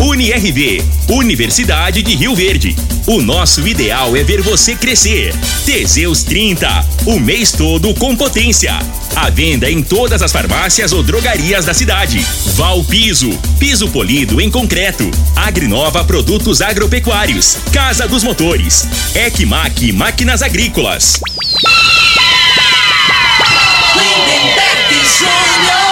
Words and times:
UniRV, 0.00 0.80
Universidade 1.08 2.02
de 2.02 2.14
Rio 2.14 2.34
Verde. 2.34 2.76
O 3.04 3.20
nosso 3.20 3.66
ideal 3.66 4.16
é 4.16 4.22
ver 4.22 4.40
você 4.40 4.76
crescer. 4.76 5.34
Teseus 5.64 6.22
30, 6.22 6.86
o 7.06 7.18
mês 7.18 7.50
todo 7.50 7.92
com 7.94 8.14
potência. 8.14 8.78
A 9.16 9.28
venda 9.28 9.68
em 9.68 9.82
todas 9.82 10.22
as 10.22 10.30
farmácias 10.30 10.92
ou 10.92 11.02
drogarias 11.02 11.64
da 11.64 11.74
cidade. 11.74 12.24
Val 12.54 12.84
Piso, 12.84 13.36
piso 13.58 13.88
polido 13.88 14.40
em 14.40 14.48
concreto. 14.48 15.10
Agrinova 15.34 16.04
Produtos 16.04 16.60
Agropecuários. 16.60 17.58
Casa 17.72 18.06
dos 18.06 18.22
Motores. 18.22 18.86
Ecmac 19.16 19.92
Máquinas 19.92 20.42
Agrícolas. 20.42 21.20
Lindenberg 23.96 24.94
Júnior. 25.18 25.87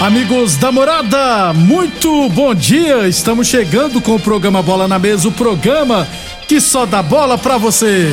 Amigos 0.00 0.56
da 0.56 0.70
morada, 0.70 1.54
muito 1.54 2.28
bom 2.28 2.54
dia! 2.54 3.08
Estamos 3.08 3.46
chegando 3.48 3.98
com 3.98 4.14
o 4.14 4.20
programa 4.20 4.62
Bola 4.62 4.86
na 4.86 4.98
Mesa 4.98 5.26
o 5.26 5.32
programa 5.32 6.06
que 6.46 6.60
só 6.60 6.84
dá 6.84 7.02
bola 7.02 7.38
pra 7.38 7.56
você. 7.56 8.10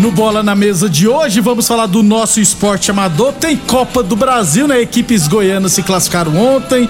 No 0.00 0.10
Bola 0.10 0.42
na 0.42 0.54
Mesa 0.54 0.88
de 0.88 1.06
hoje, 1.06 1.40
vamos 1.40 1.68
falar 1.68 1.86
do 1.86 2.02
nosso 2.02 2.40
esporte 2.40 2.90
amador. 2.90 3.34
Tem 3.34 3.56
Copa 3.58 4.02
do 4.02 4.16
Brasil, 4.16 4.66
né? 4.66 4.80
Equipes 4.80 5.28
goianas 5.28 5.72
se 5.72 5.82
classificaram 5.82 6.36
ontem. 6.36 6.88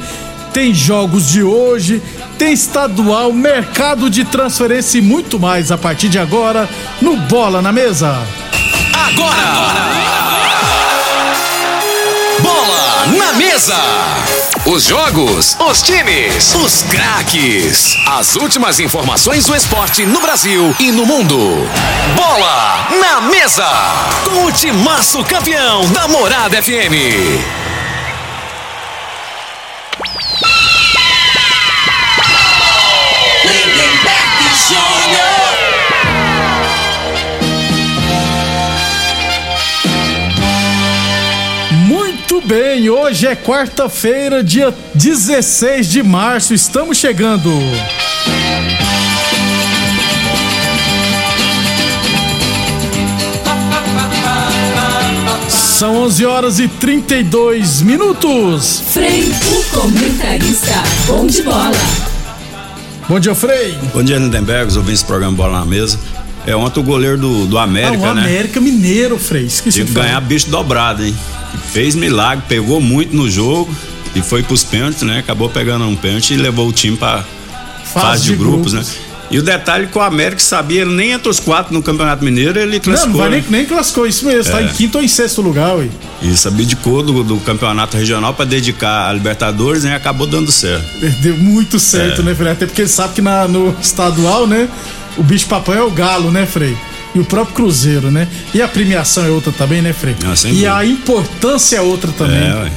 Tem 0.52 0.72
jogos 0.72 1.28
de 1.28 1.42
hoje, 1.42 2.00
tem 2.38 2.52
estadual, 2.52 3.32
mercado 3.32 4.10
de 4.10 4.24
transferência 4.24 4.98
e 4.98 5.02
muito 5.02 5.38
mais 5.38 5.70
a 5.70 5.78
partir 5.78 6.08
de 6.08 6.18
agora 6.18 6.68
no 7.00 7.16
Bola 7.16 7.62
na 7.62 7.72
Mesa. 7.72 8.16
Agora! 8.92 10.04
Bola 12.40 13.06
na 13.16 13.32
mesa! 13.34 13.76
Os 14.66 14.84
jogos, 14.84 15.56
os 15.60 15.82
times, 15.82 16.54
os 16.54 16.82
craques. 16.84 17.96
As 18.06 18.34
últimas 18.36 18.80
informações 18.80 19.44
do 19.44 19.54
esporte 19.54 20.06
no 20.06 20.20
Brasil 20.20 20.74
e 20.80 20.90
no 20.90 21.04
mundo. 21.04 21.68
Bola 22.16 22.88
na 23.00 23.20
mesa! 23.22 23.68
Com 24.24 24.46
o 24.46 24.52
timaço 24.52 25.22
campeão 25.24 25.86
da 25.92 26.08
Morada 26.08 26.62
FM. 26.62 27.63
Muito 41.86 42.40
bem, 42.40 42.88
hoje 42.88 43.26
é 43.26 43.36
quarta-feira, 43.36 44.42
dia 44.42 44.74
16 44.94 45.86
de 45.86 46.02
março, 46.02 46.54
estamos 46.54 46.96
chegando. 46.96 47.50
São 55.48 55.96
11 56.04 56.24
horas 56.24 56.58
e 56.60 56.68
32 56.68 57.82
minutos. 57.82 58.82
Frei, 58.92 59.24
o 59.24 59.78
comentarista, 59.78 60.82
bom 61.06 61.26
de 61.26 61.42
bola. 61.42 62.13
Bom 63.08 63.20
dia, 63.20 63.34
Frei. 63.34 63.76
Bom 63.92 64.02
dia, 64.02 64.18
Lindenberg, 64.18 64.66
os 64.68 64.76
ouvintes 64.76 65.02
do 65.02 65.06
programa 65.06 65.36
Bola 65.36 65.60
na 65.60 65.66
Mesa. 65.66 65.98
É 66.46 66.54
ontem 66.56 66.80
o 66.80 66.82
goleiro 66.82 67.18
do, 67.18 67.46
do 67.46 67.58
Ah, 67.58 67.64
América, 67.64 67.98
o 68.10 68.14
né? 68.14 68.22
América 68.22 68.60
Mineiro, 68.60 69.18
Frei. 69.18 69.44
Esqueci 69.44 69.78
Tive 69.78 69.88
de 69.90 69.94
que 69.94 70.00
ganhar 70.00 70.20
bicho 70.20 70.50
dobrado, 70.50 71.04
hein? 71.04 71.14
Fez 71.72 71.94
milagre, 71.94 72.44
pegou 72.48 72.80
muito 72.80 73.14
no 73.14 73.30
jogo 73.30 73.74
e 74.14 74.22
foi 74.22 74.42
pros 74.42 74.64
pênaltis, 74.64 75.02
né? 75.02 75.18
Acabou 75.18 75.48
pegando 75.48 75.84
um 75.86 75.96
pênalti 75.96 76.34
e 76.34 76.36
levou 76.36 76.68
o 76.68 76.72
time 76.72 76.96
pra 76.96 77.24
fase, 77.84 78.24
de, 78.24 78.36
grupos, 78.36 78.72
né? 78.72 78.82
E 79.34 79.38
o 79.40 79.42
detalhe 79.42 79.84
é 79.84 79.86
que 79.88 79.98
o 79.98 80.00
América 80.00 80.40
sabia, 80.40 80.82
ele 80.82 80.94
nem 80.94 81.10
entre 81.10 81.28
os 81.28 81.40
quatro 81.40 81.74
no 81.74 81.82
Campeonato 81.82 82.24
Mineiro, 82.24 82.56
ele 82.56 82.74
Não, 82.74 82.80
classificou. 82.80 83.12
não 83.14 83.18
vai 83.18 83.30
nem, 83.30 83.40
né? 83.40 83.46
nem 83.50 83.64
classificou 83.66 84.06
isso 84.06 84.24
mesmo, 84.24 84.52
tá 84.52 84.60
É. 84.60 84.64
em 84.66 84.68
quinto 84.68 84.98
ou 84.98 85.02
em 85.02 85.08
sexto 85.08 85.42
lugar, 85.42 85.74
ué. 85.76 85.88
Isso, 86.22 86.46
abdicou 86.46 87.02
do, 87.02 87.24
do 87.24 87.36
campeonato 87.38 87.96
regional 87.96 88.32
pra 88.32 88.44
dedicar 88.44 89.08
a 89.08 89.12
Libertadores, 89.12 89.82
né? 89.82 89.96
Acabou 89.96 90.28
dando 90.28 90.52
certo. 90.52 90.84
Deu 91.20 91.36
muito 91.36 91.80
certo, 91.80 92.20
É. 92.20 92.24
né, 92.24 92.32
Frei? 92.32 92.52
Até 92.52 92.64
porque 92.66 92.82
ele 92.82 92.88
sabe 92.88 93.14
que 93.14 93.20
na- 93.20 93.48
no 93.48 93.74
estadual, 93.82 94.46
né, 94.46 94.68
o 95.16 95.22
bicho 95.24 95.46
papão 95.46 95.74
é 95.74 95.82
o 95.82 95.90
galo, 95.90 96.30
né, 96.30 96.46
Frei? 96.46 96.76
E 97.12 97.18
o 97.18 97.24
próprio 97.24 97.56
Cruzeiro, 97.56 98.12
né? 98.12 98.28
E 98.54 98.62
a 98.62 98.68
premiação 98.68 99.24
é 99.26 99.30
outra 99.30 99.50
também, 99.50 99.82
né, 99.82 99.92
Frei? 99.92 100.14
Ah, 100.24 100.34
e 100.48 100.64
a 100.64 100.84
importância 100.84 101.76
é 101.76 101.80
outra 101.80 102.12
também. 102.12 102.38
É, 102.50 102.54
ué. 102.54 102.72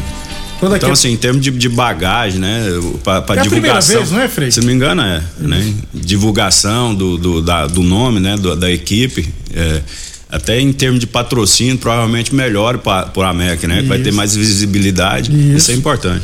Toda 0.59 0.75
Então, 0.75 0.75
aquela- 0.75 0.93
assim, 0.93 1.11
em 1.11 1.17
termos 1.17 1.41
de, 1.41 1.51
de 1.51 1.69
bagagem, 1.69 2.39
né? 2.39 2.63
Pra, 3.03 3.21
pra 3.21 3.35
É 3.35 3.39
a 3.39 3.41
primeira 3.45 3.79
divulgação. 3.79 3.97
vez, 3.97 4.11
não 4.11 4.19
é, 4.21 4.27
Frei? 4.27 4.49
Se 4.51 4.59
não 4.59 4.67
me 4.67 4.73
engano, 4.73 5.01
é. 5.01 5.21
Né? 5.39 5.73
Divulgação 5.93 6.95
do, 6.95 7.17
do, 7.17 7.41
da- 7.41 7.67
do 7.67 7.83
nome, 7.83 8.19
né? 8.19 8.35
do- 8.37 8.55
da 8.55 8.71
equipe. 8.71 9.27
é, 9.53 9.81
até 10.29 10.59
em 10.59 10.73
termos 10.73 10.99
de 10.99 11.07
patrocínio, 11.07 11.77
provavelmente 11.77 12.35
melhor 12.35 12.79
para 12.79 13.09
o 13.15 13.21
América, 13.21 13.65
né? 13.67 13.81
Que 13.81 13.87
vai 13.87 13.99
ter 13.99 14.09
Isso. 14.09 14.17
mais 14.17 14.35
visibilidade. 14.35 15.31
Isso. 15.31 15.57
Isso, 15.57 15.71
é 15.71 15.73
importante. 15.75 16.23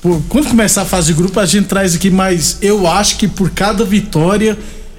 Por- 0.00 0.22
quando 0.28 0.46
começar 0.48 0.82
a 0.82 0.84
fase 0.84 1.08
de 1.08 1.14
grupo, 1.14 1.40
a 1.40 1.46
gente 1.46 1.66
traz 1.66 1.94
aqui, 1.96 2.10
mas 2.10 2.58
eu 2.62 2.86
acho 2.86 3.16
que 3.16 3.26
por 3.26 3.50
cada 3.50 3.84
vitória, 3.84 4.56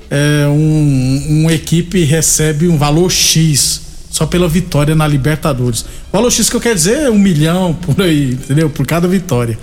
é, 0.09 0.45
um, 0.47 1.25
uma 1.43 1.53
equipe 1.53 2.03
recebe 2.03 2.67
um 2.67 2.77
valor 2.77 3.09
X 3.09 3.81
só 4.11 4.25
pela 4.25 4.47
vitória 4.47 4.93
na 4.93 5.07
Libertadores. 5.07 5.81
O 5.81 5.85
valor 6.11 6.29
X 6.29 6.49
que 6.49 6.55
eu 6.55 6.61
quero 6.61 6.75
dizer 6.75 6.97
é 6.97 7.09
um 7.09 7.17
milhão 7.17 7.73
por 7.73 7.99
aí, 8.01 8.33
entendeu? 8.33 8.69
Por 8.69 8.85
cada 8.85 9.07
vitória. 9.07 9.57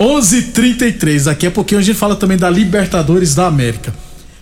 11:33 0.00 1.24
Daqui 1.24 1.46
a 1.46 1.50
pouquinho 1.50 1.80
a 1.80 1.84
gente 1.84 1.96
fala 1.96 2.16
também 2.16 2.38
da 2.38 2.48
Libertadores 2.48 3.34
da 3.34 3.46
América. 3.46 3.94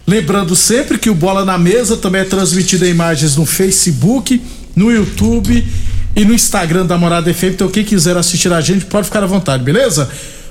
Lembrando 0.06 0.55
sempre 0.55 0.99
que 0.99 1.11
o 1.11 1.15
Bola 1.15 1.44
na 1.44 1.59
Mesa 1.59 1.97
também 1.97 2.21
é 2.21 2.25
transmitido 2.25 2.87
em 2.87 2.91
imagens 2.91 3.37
no 3.37 3.44
Facebook, 3.44 4.41
no 4.77 4.93
YouTube 4.93 5.67
e 6.15 6.25
no 6.25 6.33
Instagram 6.33 6.87
da 6.87 6.97
Morada 6.97 7.33
FM. 7.33 7.55
Então 7.55 7.69
quem 7.69 7.84
quiser 7.84 8.17
assistir 8.17 8.53
a 8.53 8.61
gente 8.61 8.85
pode 8.85 9.06
ficar 9.06 9.25
à 9.25 9.26
vontade, 9.26 9.64
beleza? 9.64 10.08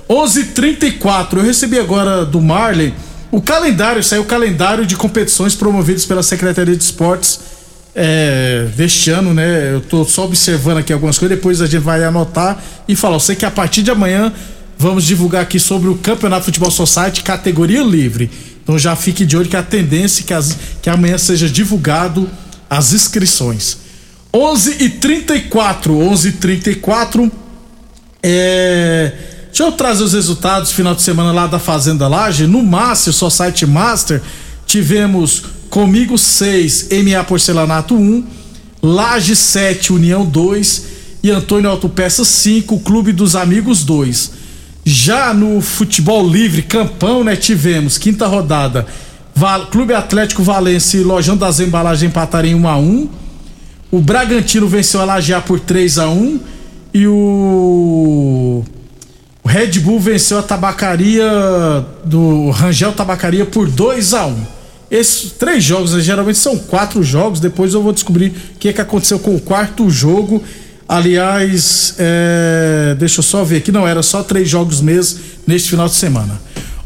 11:34 0.10 1.38
Eu 1.38 1.44
recebi 1.44 1.80
agora 1.80 2.25
do 2.25 2.42
Marley 2.42 2.94
o 3.31 3.42
calendário, 3.42 4.04
saiu 4.04 4.24
o 4.24 4.25
calendário 4.25 4.86
de 4.86 4.96
competições 4.96 5.56
promovidas 5.56 6.06
pela 6.06 6.22
Secretaria 6.22 6.75
de 6.75 6.84
Esportes 6.84 7.53
é, 7.95 8.68
deste 8.75 9.10
ano, 9.12 9.34
né? 9.34 9.74
Eu 9.74 9.81
tô 9.81 10.04
só 10.06 10.25
observando 10.25 10.78
aqui 10.78 10.92
algumas 10.92 11.18
coisas, 11.18 11.38
depois 11.38 11.62
a 11.62 11.66
gente 11.66 11.81
vai 11.81 12.04
anotar 12.04 12.62
e 12.88 12.95
falar. 12.95 13.16
Eu 13.16 13.19
sei 13.19 13.36
que 13.36 13.45
a 13.45 13.51
partir 13.51 13.84
de 13.84 13.92
amanhã 13.92 14.34
vamos 14.78 15.04
divulgar 15.06 15.44
aqui 15.44 15.60
sobre 15.60 15.90
o 15.90 15.95
Campeonato 15.95 16.45
Futebol 16.45 16.72
Society 16.72 17.24
categoria 17.24 17.84
livre. 17.84 18.30
Então 18.63 18.80
já 18.80 18.95
fique 18.95 19.25
de 19.25 19.38
olho 19.38 19.50
que 19.50 19.57
a 19.57 19.63
tendência 19.63 20.24
é 20.24 20.25
que, 20.25 20.34
as, 20.34 20.57
que 20.81 20.90
amanhã 20.90 21.18
seja 21.18 21.50
divulgado 21.50 22.30
as 22.69 22.94
inscrições. 22.94 23.78
11 24.34 24.84
e 24.84 24.90
34 24.90 25.95
11 25.95 26.28
e 26.28 26.31
34 26.31 27.31
é, 28.24 29.12
deixa 29.48 29.63
eu 29.63 29.72
trazer 29.74 30.04
os 30.04 30.13
resultados 30.13 30.72
final 30.72 30.95
de 30.95 31.01
semana 31.01 31.31
lá 31.31 31.45
da 31.45 31.60
Fazenda 31.60 32.07
Laje. 32.07 32.48
No 32.48 32.63
Master, 32.63 33.13
Society 33.13 33.68
Master, 33.68 34.22
tivemos 34.66 35.44
Comigo 35.74 36.20
6, 36.20 36.90
MA 37.04 37.24
Porcelanato 37.24 37.96
1, 37.96 38.24
Laje 38.84 39.36
7, 39.36 39.92
União 39.92 40.24
2 40.24 40.86
e 41.24 41.31
Antônio 41.31 41.68
Autopeça 41.68 42.24
5, 42.24 42.81
Clube 42.81 43.12
dos 43.12 43.36
Amigos 43.36 43.84
2. 43.84 44.34
Já 44.86 45.34
no 45.34 45.62
futebol 45.62 46.30
livre, 46.30 46.62
campão, 46.62 47.24
né? 47.24 47.36
Tivemos 47.36 47.98
quinta 47.98 48.28
rodada. 48.28 48.86
Clube 49.72 49.96
Atlético 49.96 50.44
Valência 50.44 51.00
e 51.00 51.04
Lojão 51.04 51.36
das 51.36 51.60
Embalagens 51.60 52.12
empataram 52.12 52.48
em 52.48 52.54
1 52.54 52.68
a 52.68 52.78
1 52.78 53.10
O 53.92 54.00
Bragantino 54.00 54.68
venceu 54.68 55.02
a 55.02 55.06
Lajear 55.06 55.42
por 55.42 55.60
3 55.60 55.98
a 55.98 56.08
1 56.08 56.40
E 56.94 57.08
o. 57.08 58.64
O 59.44 59.48
Red 59.48 59.80
Bull 59.80 60.00
venceu 60.00 60.38
a 60.38 60.44
tabacaria 60.44 61.28
do 62.06 62.52
Rangel 62.52 62.92
Tabacaria 62.92 63.48
por 63.48 63.68
2 63.68 64.14
a 64.14 64.28
1 64.28 64.62
Esses 64.94 65.31
três 65.31 65.63
jogos, 65.63 65.92
né, 65.92 66.01
geralmente 66.01 66.38
são 66.38 66.56
quatro 66.56 67.01
jogos. 67.01 67.40
Depois 67.40 67.74
eu 67.74 67.81
vou 67.81 67.92
descobrir 67.92 68.28
o 68.28 68.60
que, 68.60 68.69
é 68.69 68.74
que 68.74 68.80
aconteceu 68.80 69.18
com 69.18 69.36
o 69.36 69.42
quarto 69.42 69.90
jogo. 69.90 70.44
Aliás, 70.88 71.95
é, 71.98 72.95
deixa 73.00 73.18
eu 73.18 73.24
só 73.24 73.44
ver 73.44 73.57
aqui, 73.57 73.72
não, 73.72 73.88
era 73.88 74.04
só 74.04 74.22
três 74.22 74.48
jogos 74.48 74.81
mesmo 74.81 75.19
neste 75.48 75.72
final 75.72 75.88
de 75.88 75.95
semana. 75.95 76.40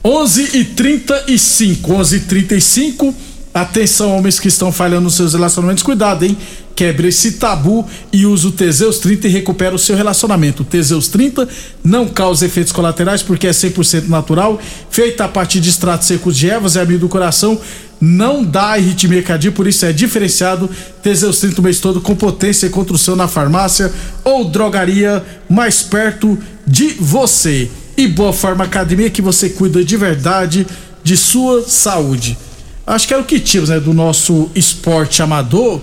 11 0.05 0.57
e 0.57 0.63
35, 0.63 1.93
11 1.95 2.15
e 2.15 2.19
35. 2.21 3.13
Atenção, 3.53 4.15
homens 4.15 4.39
que 4.39 4.47
estão 4.47 4.71
falhando 4.71 5.01
nos 5.01 5.15
seus 5.15 5.33
relacionamentos, 5.33 5.83
cuidado, 5.83 6.23
hein? 6.23 6.37
Quebre 6.77 7.07
esse 7.07 7.31
tabu 7.33 7.89
e 8.13 8.27
use 8.27 8.45
o 8.45 8.51
Teseus 8.51 8.99
30 8.99 9.27
e 9.27 9.31
recupera 9.31 9.73
o 9.73 9.79
seu 9.79 9.95
relacionamento. 9.95 10.61
O 10.61 10.65
Teseus 10.65 11.07
30 11.07 11.49
não 11.83 12.07
causa 12.07 12.45
efeitos 12.45 12.71
colaterais 12.71 13.23
porque 13.23 13.47
é 13.47 13.49
100% 13.49 14.07
natural, 14.07 14.61
feita 14.91 15.25
a 15.25 15.27
partir 15.27 15.59
de 15.59 15.71
extratos 15.71 16.07
secos 16.07 16.37
de 16.37 16.47
ervas 16.47 16.75
e 16.75 16.79
amido 16.79 16.99
do 16.99 17.09
coração, 17.09 17.59
não 17.99 18.43
dá 18.43 18.73
arritmia 18.73 19.23
cardíaca, 19.23 19.55
por 19.55 19.65
isso 19.65 19.87
é 19.87 19.91
diferenciado. 19.91 20.69
Teseus 21.01 21.39
30 21.39 21.61
o 21.61 21.63
mês 21.63 21.79
todo 21.79 21.99
com 21.99 22.15
potência 22.15 22.67
e 22.67 22.69
construção 22.69 23.15
na 23.15 23.27
farmácia 23.27 23.91
ou 24.23 24.45
drogaria 24.45 25.25
mais 25.49 25.81
perto 25.81 26.37
de 26.67 26.89
você. 26.99 27.71
E 27.97 28.05
Boa 28.07 28.31
Forma 28.31 28.65
Academia 28.65 29.09
que 29.09 29.19
você 29.19 29.49
cuida 29.49 29.83
de 29.83 29.97
verdade 29.97 30.67
de 31.03 31.17
sua 31.17 31.63
saúde. 31.63 32.37
Acho 32.85 33.07
que 33.07 33.15
era 33.15 33.23
o 33.23 33.25
que 33.25 33.39
tínhamos, 33.39 33.71
né, 33.71 33.79
do 33.79 33.95
nosso 33.95 34.51
esporte 34.53 35.23
amador. 35.23 35.81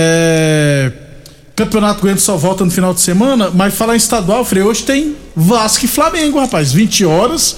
É... 0.00 0.92
Campeonato 1.56 2.00
Goiano 2.02 2.20
só 2.20 2.36
volta 2.36 2.64
no 2.64 2.70
final 2.70 2.94
de 2.94 3.00
semana, 3.00 3.50
mas 3.52 3.74
falar 3.74 3.94
em 3.94 3.96
estadual, 3.96 4.44
Frei, 4.44 4.62
hoje 4.62 4.84
tem 4.84 5.16
Vasco 5.34 5.86
e 5.86 5.88
Flamengo, 5.88 6.38
rapaz, 6.38 6.72
20 6.72 7.04
horas. 7.04 7.56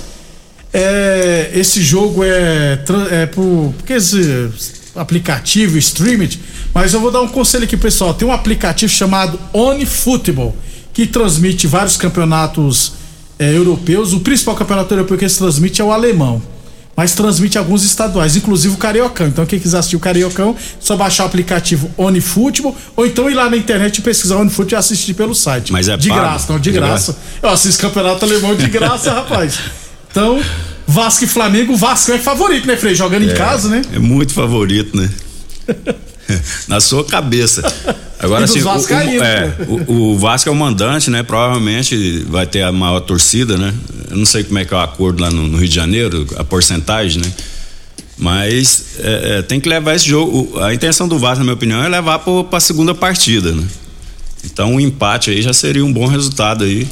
É, 0.72 1.50
esse 1.52 1.82
jogo 1.82 2.24
é, 2.24 2.82
é 3.10 3.26
por 3.26 3.74
porque 3.76 3.92
esse 3.92 4.48
aplicativo, 4.96 5.76
streaming, 5.76 6.30
mas 6.72 6.94
eu 6.94 7.00
vou 7.00 7.10
dar 7.10 7.20
um 7.20 7.28
conselho 7.28 7.64
aqui, 7.64 7.76
pessoal. 7.76 8.14
Tem 8.14 8.26
um 8.26 8.32
aplicativo 8.32 8.90
chamado 8.90 9.38
OnFootball 9.52 10.56
que 10.94 11.06
transmite 11.06 11.66
vários 11.66 11.98
campeonatos 11.98 12.94
é, 13.38 13.54
europeus. 13.54 14.14
O 14.14 14.20
principal 14.20 14.54
campeonato 14.54 14.94
europeu 14.94 15.18
que 15.18 15.28
se 15.28 15.36
transmite 15.36 15.82
é 15.82 15.84
o 15.84 15.92
alemão 15.92 16.40
mas 16.96 17.14
transmite 17.14 17.56
alguns 17.56 17.84
estaduais, 17.84 18.36
inclusive 18.36 18.74
o 18.74 18.76
Cariocão. 18.76 19.26
Então, 19.28 19.46
quem 19.46 19.58
quiser 19.58 19.78
assistir 19.78 19.96
o 19.96 20.00
Cariocão, 20.00 20.54
só 20.78 20.96
baixar 20.96 21.24
o 21.24 21.26
aplicativo 21.26 21.90
OniFootball 21.96 22.76
ou 22.96 23.06
então 23.06 23.30
ir 23.30 23.34
lá 23.34 23.48
na 23.48 23.56
internet 23.56 23.98
e 23.98 24.02
pesquisar 24.02 24.36
OniFootball 24.36 24.78
e 24.78 24.80
assistir 24.80 25.14
pelo 25.14 25.34
site. 25.34 25.72
Mas 25.72 25.88
é 25.88 25.96
De 25.96 26.08
pago? 26.08 26.20
graça, 26.20 26.52
não, 26.52 26.60
de, 26.60 26.70
De 26.70 26.78
graça. 26.78 27.16
Eu 27.42 27.48
assisto 27.48 27.80
campeonato 27.82 28.24
alemão 28.24 28.54
de 28.54 28.66
graça, 28.68 29.12
rapaz. 29.14 29.58
Então, 30.10 30.42
Vasco 30.86 31.24
e 31.24 31.26
Flamengo, 31.26 31.72
o 31.72 31.76
Vasco 31.76 32.12
é 32.12 32.18
favorito, 32.18 32.66
né, 32.66 32.76
Frei? 32.76 32.94
Jogando 32.94 33.22
em 33.24 33.34
casa, 33.34 33.68
né? 33.68 33.80
É 33.94 33.98
muito 33.98 34.34
favorito, 34.34 34.96
né? 34.96 35.08
Na 36.68 36.80
sua 36.80 37.04
cabeça. 37.04 37.62
Agora 38.18 38.46
sim, 38.46 38.62
o, 38.62 38.68
é, 38.92 39.46
né? 39.46 39.54
o, 39.66 40.12
o 40.12 40.18
Vasco 40.18 40.48
é 40.48 40.52
o 40.52 40.54
mandante, 40.54 41.10
né? 41.10 41.22
Provavelmente 41.22 42.24
vai 42.28 42.46
ter 42.46 42.62
a 42.62 42.70
maior 42.70 43.00
torcida, 43.00 43.56
né? 43.56 43.72
Eu 44.10 44.16
não 44.16 44.26
sei 44.26 44.44
como 44.44 44.58
é 44.58 44.64
que 44.64 44.74
é 44.74 44.76
o 44.76 44.80
acordo 44.80 45.22
lá 45.22 45.30
no, 45.30 45.48
no 45.48 45.56
Rio 45.56 45.68
de 45.68 45.74
Janeiro, 45.74 46.26
a 46.36 46.44
porcentagem, 46.44 47.22
né? 47.22 47.32
Mas 48.18 48.98
é, 48.98 49.38
é, 49.38 49.42
tem 49.42 49.58
que 49.58 49.68
levar 49.68 49.94
esse 49.94 50.06
jogo. 50.06 50.58
A 50.60 50.74
intenção 50.74 51.08
do 51.08 51.18
Vasco, 51.18 51.38
na 51.38 51.44
minha 51.44 51.54
opinião, 51.54 51.82
é 51.82 51.88
levar 51.88 52.18
para 52.18 52.58
a 52.58 52.60
segunda 52.60 52.94
partida, 52.94 53.52
né? 53.52 53.66
Então 54.44 54.74
um 54.74 54.80
empate 54.80 55.30
aí 55.30 55.40
já 55.40 55.54
seria 55.54 55.84
um 55.84 55.92
bom 55.92 56.06
resultado 56.06 56.64
aí. 56.64 56.86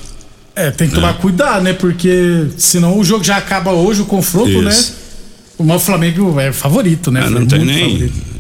É, 0.57 0.71
tem 0.71 0.89
que 0.89 0.95
tomar 0.95 1.15
cuidado, 1.19 1.63
né? 1.63 1.73
Porque 1.73 2.47
senão 2.57 2.99
o 2.99 3.05
jogo 3.05 3.23
já 3.23 3.37
acaba 3.37 3.71
hoje, 3.71 4.01
o 4.01 4.07
confronto, 4.07 4.49
Isso. 4.49 4.63
né? 4.63 5.75
O 5.75 5.79
Flamengo 5.79 6.41
é 6.41 6.53
favorito, 6.53 7.11
né? 7.11 7.21
Ah, 7.21 7.27
Frei? 7.27 7.39
não 7.39 7.47
tem 7.47 7.59
Muito 7.59 7.73
nem. 7.73 7.93
favorito. 7.93 8.38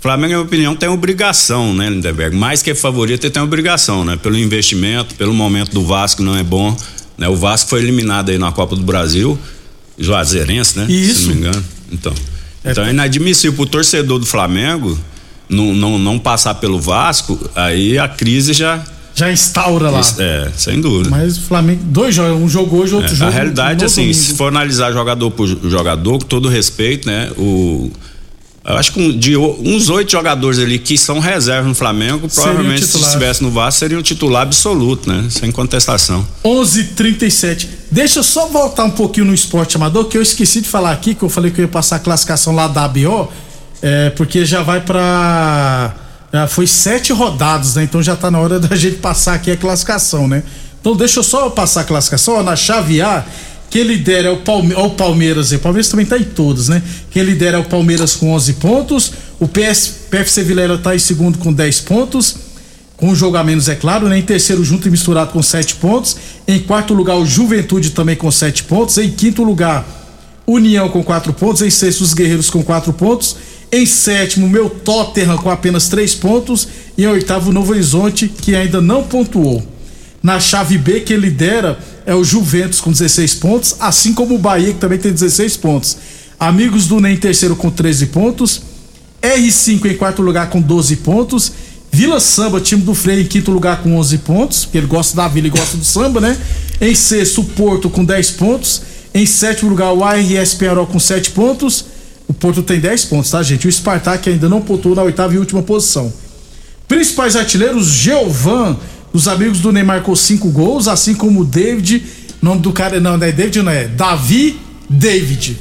Flamengo, 0.00 0.22
na 0.30 0.36
minha 0.38 0.40
opinião, 0.46 0.76
tem 0.76 0.88
obrigação, 0.88 1.74
né, 1.74 1.90
Lindeberg? 1.90 2.36
Mais 2.36 2.62
que 2.62 2.70
é 2.70 2.74
favorito, 2.74 3.24
ele 3.24 3.32
tem 3.32 3.42
obrigação, 3.42 4.04
né? 4.04 4.16
Pelo 4.16 4.38
investimento, 4.38 5.14
pelo 5.16 5.34
momento 5.34 5.72
do 5.72 5.84
Vasco 5.84 6.22
não 6.22 6.36
é 6.36 6.42
bom. 6.42 6.76
Né? 7.16 7.28
O 7.28 7.34
Vasco 7.36 7.68
foi 7.70 7.80
eliminado 7.82 8.30
aí 8.30 8.38
na 8.38 8.52
Copa 8.52 8.76
do 8.76 8.82
Brasil, 8.82 9.36
Juazeirense, 9.98 10.78
né? 10.78 10.86
Isso. 10.88 11.22
Se 11.22 11.26
não 11.28 11.34
me 11.34 11.40
engano. 11.40 11.64
Então, 11.92 12.12
É, 12.64 12.70
então 12.70 12.84
é 12.84 12.90
inadmissível 12.90 13.54
pro 13.56 13.66
torcedor 13.66 14.18
do 14.18 14.26
Flamengo 14.26 14.98
não, 15.48 15.72
não, 15.74 15.98
não 15.98 16.18
passar 16.18 16.54
pelo 16.56 16.78
Vasco, 16.78 17.38
aí 17.56 17.98
a 17.98 18.06
crise 18.08 18.52
já. 18.52 18.84
Já 19.14 19.32
instaura 19.32 19.90
lá. 19.90 20.00
É, 20.18 20.48
sem 20.56 20.80
dúvida. 20.80 21.10
Mas 21.10 21.38
o 21.38 21.40
Flamengo, 21.40 21.80
dois 21.86 22.14
jogos, 22.14 22.40
um 22.40 22.48
jogo 22.48 22.76
hoje, 22.76 22.94
outro 22.94 23.12
É, 23.12 23.16
jogo. 23.16 23.30
a 23.30 23.34
realidade, 23.34 23.84
assim, 23.84 24.02
domingo. 24.02 24.18
se 24.18 24.34
for 24.34 24.46
analisar 24.48 24.92
jogador 24.92 25.30
por 25.32 25.46
jogador, 25.48 26.18
com 26.20 26.26
todo 26.26 26.48
respeito, 26.48 27.08
né? 27.08 27.30
O, 27.36 27.90
acho 28.76 28.92
que 28.92 29.00
um- 29.00 29.16
de 29.16 29.36
o- 29.36 29.58
uns 29.64 29.88
oito 29.88 30.12
jogadores 30.12 30.58
ali 30.58 30.78
que 30.78 30.98
são 30.98 31.18
reservas 31.20 31.66
no 31.68 31.74
Flamengo, 31.74 32.28
provavelmente 32.28 32.84
se 32.86 32.98
estivesse 32.98 33.42
no 33.42 33.50
Vasco, 33.50 33.78
seria 33.80 33.98
um 33.98 34.02
titular 34.02 34.42
absoluto, 34.42 35.08
né? 35.08 35.26
Sem 35.30 35.50
contestação. 35.50 36.26
11:37. 36.44 37.68
Deixa 37.90 38.18
eu 38.18 38.22
só 38.22 38.46
voltar 38.48 38.84
um 38.84 38.90
pouquinho 38.90 39.26
no 39.26 39.34
esporte 39.34 39.76
amador, 39.76 40.04
que 40.06 40.18
eu 40.18 40.22
esqueci 40.22 40.60
de 40.60 40.68
falar 40.68 40.92
aqui, 40.92 41.14
que 41.14 41.22
eu 41.22 41.28
falei 41.28 41.50
que 41.50 41.60
eu 41.60 41.64
ia 41.64 41.68
passar 41.70 41.96
a 41.96 41.98
classificação 41.98 42.54
lá 42.54 42.68
da 42.68 42.84
ABO, 42.84 43.32
é, 43.80 44.10
porque 44.10 44.44
já 44.44 44.62
vai 44.62 44.80
pra. 44.80 45.94
já 46.32 46.46
foi 46.46 46.66
sete 46.66 47.12
rodadas, 47.12 47.76
né? 47.76 47.84
Então 47.84 48.02
já 48.02 48.14
tá 48.16 48.30
na 48.30 48.38
hora 48.38 48.60
da 48.60 48.74
gente 48.76 48.96
passar 48.96 49.34
aqui 49.34 49.50
a 49.50 49.56
classificação, 49.56 50.28
né? 50.28 50.42
Então 50.80 50.94
deixa 50.94 51.20
eu 51.20 51.24
só 51.24 51.48
passar 51.50 51.80
a 51.80 51.84
classificação, 51.84 52.34
ó, 52.34 52.42
na 52.42 52.54
chave 52.54 53.00
A, 53.00 53.24
quem 53.70 53.82
lidera 53.82 54.28
é 54.28 54.30
o, 54.30 54.38
Palme 54.38 54.74
o 54.74 54.90
Palmeiras, 54.90 55.52
o 55.52 55.58
Palmeiras 55.58 55.88
também 55.88 56.06
tá 56.06 56.16
em 56.16 56.24
todos, 56.24 56.68
né? 56.68 56.82
Quem 57.10 57.22
lidera 57.22 57.58
é 57.58 57.60
o 57.60 57.64
Palmeiras 57.64 58.16
com 58.16 58.32
11 58.32 58.54
pontos, 58.54 59.12
o 59.38 59.46
PS, 59.46 59.94
PFC 60.10 60.42
Vilela 60.42 60.78
tá 60.78 60.94
em 60.94 60.98
segundo 60.98 61.38
com 61.38 61.52
10 61.52 61.80
pontos, 61.80 62.36
com 62.98 63.10
um 63.10 63.14
jogo 63.14 63.36
a 63.36 63.44
menos, 63.44 63.68
é 63.68 63.76
claro, 63.76 64.08
né? 64.08 64.18
Em 64.18 64.22
terceiro, 64.22 64.64
junto 64.64 64.88
e 64.88 64.90
misturado 64.90 65.30
com 65.30 65.40
sete 65.40 65.76
pontos. 65.76 66.16
Em 66.48 66.58
quarto 66.58 66.92
lugar, 66.92 67.16
o 67.16 67.24
Juventude 67.24 67.90
também 67.90 68.16
com 68.16 68.28
sete 68.28 68.64
pontos. 68.64 68.98
Em 68.98 69.08
quinto 69.08 69.44
lugar, 69.44 69.86
União 70.44 70.88
com 70.88 71.04
quatro 71.04 71.32
pontos. 71.32 71.62
Em 71.62 71.70
sexto, 71.70 72.00
os 72.00 72.12
Guerreiros 72.12 72.50
com 72.50 72.60
quatro 72.60 72.92
pontos. 72.92 73.36
Em 73.70 73.86
sétimo, 73.86 74.48
meu 74.48 74.68
Tottenham 74.68 75.36
com 75.36 75.48
apenas 75.48 75.88
três 75.88 76.12
pontos. 76.12 76.66
E 76.96 77.04
em 77.04 77.06
oitavo, 77.06 77.52
Novo 77.52 77.70
Horizonte, 77.70 78.26
que 78.26 78.56
ainda 78.56 78.80
não 78.80 79.04
pontuou. 79.04 79.77
Na 80.28 80.38
chave 80.38 80.76
B, 80.76 81.00
quem 81.00 81.16
lidera 81.16 81.78
é 82.04 82.14
o 82.14 82.22
Juventus 82.22 82.82
com 82.82 82.92
16 82.92 83.36
pontos, 83.36 83.76
assim 83.80 84.12
como 84.12 84.34
o 84.34 84.38
Bahia, 84.38 84.74
que 84.74 84.78
também 84.78 84.98
tem 84.98 85.10
16 85.10 85.56
pontos. 85.56 85.96
Amigos 86.38 86.86
do 86.86 87.00
NEM 87.00 87.14
em 87.14 87.16
terceiro 87.16 87.56
com 87.56 87.70
13 87.70 88.08
pontos. 88.08 88.60
R5 89.22 89.86
em 89.86 89.96
quarto 89.96 90.20
lugar 90.20 90.50
com 90.50 90.60
12 90.60 90.96
pontos. 90.96 91.50
Vila 91.90 92.20
Samba, 92.20 92.60
time 92.60 92.82
do 92.82 92.94
Freio, 92.94 93.22
em 93.22 93.24
quinto 93.24 93.50
lugar 93.50 93.82
com 93.82 93.96
11 93.96 94.18
pontos, 94.18 94.66
porque 94.66 94.76
ele 94.76 94.86
gosta 94.86 95.16
da 95.16 95.26
Vila 95.28 95.46
e 95.46 95.50
gosta 95.50 95.78
do 95.78 95.84
samba, 95.86 96.20
né? 96.20 96.36
Em 96.78 96.94
sexto, 96.94 97.40
o 97.40 97.44
Porto 97.44 97.88
com 97.88 98.04
10 98.04 98.32
pontos. 98.32 98.82
Em 99.14 99.24
sétimo 99.24 99.70
lugar, 99.70 99.94
o 99.94 100.04
ARS 100.04 100.52
Penharol 100.52 100.86
com 100.86 100.98
7 100.98 101.30
pontos. 101.30 101.86
O 102.28 102.34
Porto 102.34 102.62
tem 102.62 102.78
10 102.78 103.06
pontos, 103.06 103.30
tá, 103.30 103.42
gente? 103.42 103.66
O 103.66 103.72
Spartak 103.72 104.28
ainda 104.28 104.46
não 104.46 104.60
pontuou 104.60 104.94
na 104.94 105.04
oitava 105.04 105.32
e 105.32 105.38
última 105.38 105.62
posição. 105.62 106.12
Principais 106.86 107.34
artilheiros, 107.34 107.86
Geovan, 107.86 108.76
dos 109.12 109.26
amigos 109.28 109.60
do 109.60 109.72
Neymar, 109.72 109.96
marcou 109.96 110.14
5 110.16 110.48
gols, 110.50 110.86
assim 110.88 111.14
como 111.14 111.40
o 111.40 111.44
David. 111.44 112.02
Nome 112.40 112.60
do 112.60 112.72
cara, 112.72 113.00
não, 113.00 113.16
não 113.16 113.26
é 113.26 113.32
David, 113.32 113.62
não 113.62 113.72
é 113.72 113.88
Davi 113.88 114.58
David. 114.88 115.56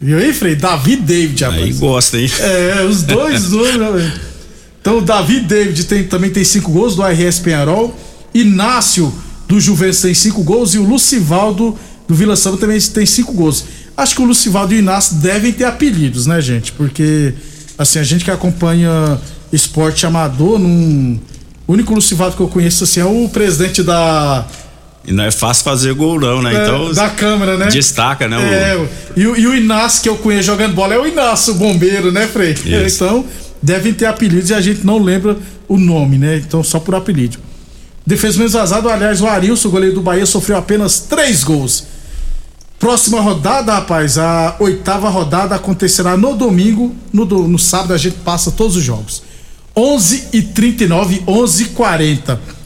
Viu 0.00 0.18
aí, 0.18 0.32
Frei? 0.32 0.54
Davi 0.54 0.96
David, 0.96 1.42
rapaz. 1.44 1.62
Aí 1.62 1.72
gosta, 1.72 2.18
hein? 2.18 2.30
É, 2.40 2.84
os 2.84 3.02
dois 3.02 3.50
nomes, 3.50 3.76
né? 4.02 4.20
Então, 4.80 4.98
o 4.98 5.00
Davi 5.00 5.40
David 5.40 5.84
tem- 5.84 6.04
também 6.04 6.30
tem 6.30 6.44
cinco 6.44 6.70
gols 6.70 6.94
do 6.94 7.02
RS 7.02 7.40
Penharol. 7.40 7.98
Inácio 8.34 9.12
do 9.48 9.58
Juventus 9.60 10.00
tem 10.00 10.14
cinco 10.14 10.42
gols 10.44 10.74
e 10.74 10.78
o 10.78 10.82
Lucivaldo 10.84 11.76
do 12.06 12.14
Vila 12.14 12.36
Samba 12.36 12.58
também 12.58 12.80
tem 12.80 13.04
cinco 13.06 13.32
gols. 13.32 13.64
Acho 13.96 14.14
que 14.14 14.22
o 14.22 14.24
Lucivaldo 14.24 14.72
e 14.72 14.76
o 14.76 14.78
Inácio 14.78 15.16
devem 15.16 15.52
ter 15.52 15.64
apelidos, 15.64 16.26
né, 16.26 16.40
gente? 16.40 16.70
Porque, 16.72 17.32
assim, 17.76 17.98
a 17.98 18.02
gente 18.04 18.24
que 18.24 18.30
acompanha 18.30 19.18
esporte 19.52 20.06
amador, 20.06 20.58
num... 20.58 21.18
o 21.68 21.72
único 21.74 21.94
Lucivaldo 21.94 22.34
que 22.34 22.42
eu 22.42 22.48
conheço, 22.48 22.82
assim, 22.82 22.98
é 23.00 23.04
o 23.04 23.28
presidente 23.28 23.82
da, 23.84 24.44
E 25.06 25.12
não 25.12 25.22
é 25.24 25.30
fácil 25.30 25.62
fazer 25.64 25.92
gol, 25.94 26.18
não, 26.18 26.42
né? 26.42 26.52
é, 26.54 26.62
Então, 26.62 26.92
da 26.92 27.08
Câmara, 27.10 27.56
né? 27.56 27.66
destaca, 27.68 28.26
né? 28.26 28.36
o- 28.36 28.40
É, 28.40 28.88
e, 29.16 29.26
o- 29.26 29.36
e 29.36 29.46
o 29.46 29.54
Inácio 29.54 30.02
que 30.02 30.08
eu 30.08 30.16
conheço 30.16 30.44
jogando 30.48 30.74
bola 30.74 30.94
é 30.94 30.98
o 30.98 31.06
Inácio 31.06 31.54
Bombeiro, 31.54 32.10
né, 32.10 32.26
Frei? 32.26 32.52
Isso. 32.52 33.04
Então, 33.04 33.24
devem 33.62 33.92
ter 33.94 34.06
apelidos 34.06 34.50
e 34.50 34.54
a 34.54 34.60
gente 34.60 34.84
não 34.84 34.98
lembra 34.98 35.36
o 35.68 35.78
nome, 35.78 36.18
né? 36.18 36.36
Então, 36.38 36.62
só 36.64 36.78
por 36.80 36.94
apelido. 36.94 37.38
Defesa 38.06 38.38
menos 38.38 38.54
vazado, 38.54 38.88
aliás, 38.88 39.20
o 39.20 39.26
Arilson, 39.26 39.68
goleiro 39.68 39.94
do 39.94 40.00
Bahia, 40.00 40.24
sofreu 40.26 40.56
apenas 40.56 41.00
três 41.00 41.44
gols. 41.44 41.84
Próxima 42.78 43.20
rodada, 43.20 43.72
rapaz, 43.74 44.16
a 44.18 44.54
oitava 44.60 45.08
rodada 45.08 45.54
acontecerá 45.54 46.16
no 46.16 46.34
domingo. 46.36 46.94
No, 47.12 47.26
do- 47.26 47.48
no 47.48 47.58
sábado 47.58 47.92
a 47.92 47.98
gente 47.98 48.16
passa 48.18 48.50
todos 48.52 48.76
os 48.76 48.84
jogos. 48.84 49.22
11 49.78 50.28
e 50.32 50.42
39 50.42 51.22
11 51.26 51.62
e 51.62 51.66
40 51.66 52.58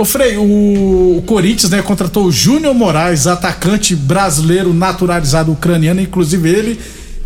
Ô 0.00 0.04
Frei, 0.06 0.34
o, 0.38 1.22
Corinthians, 1.26 1.70
né, 1.70 1.82
contratou 1.82 2.24
o 2.24 2.32
Júnior 2.32 2.74
Moraes, 2.74 3.26
atacante 3.26 3.94
brasileiro 3.94 4.72
naturalizado 4.72 5.52
ucraniano, 5.52 6.00
inclusive 6.00 6.48
ele 6.48 6.80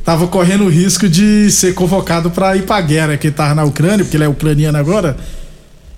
tava 0.04 0.26
correndo 0.26 0.64
o 0.64 0.68
risco 0.68 1.08
de 1.08 1.52
ser 1.52 1.72
convocado 1.74 2.32
para 2.32 2.56
ir 2.56 2.62
pra 2.62 2.80
guerra, 2.80 3.16
que 3.16 3.28
ele 3.28 3.34
tava 3.36 3.54
na 3.54 3.62
Ucrânia, 3.62 4.04
porque 4.04 4.16
ele 4.16 4.24
é 4.24 4.28
ucraniano 4.28 4.76
agora. 4.76 5.16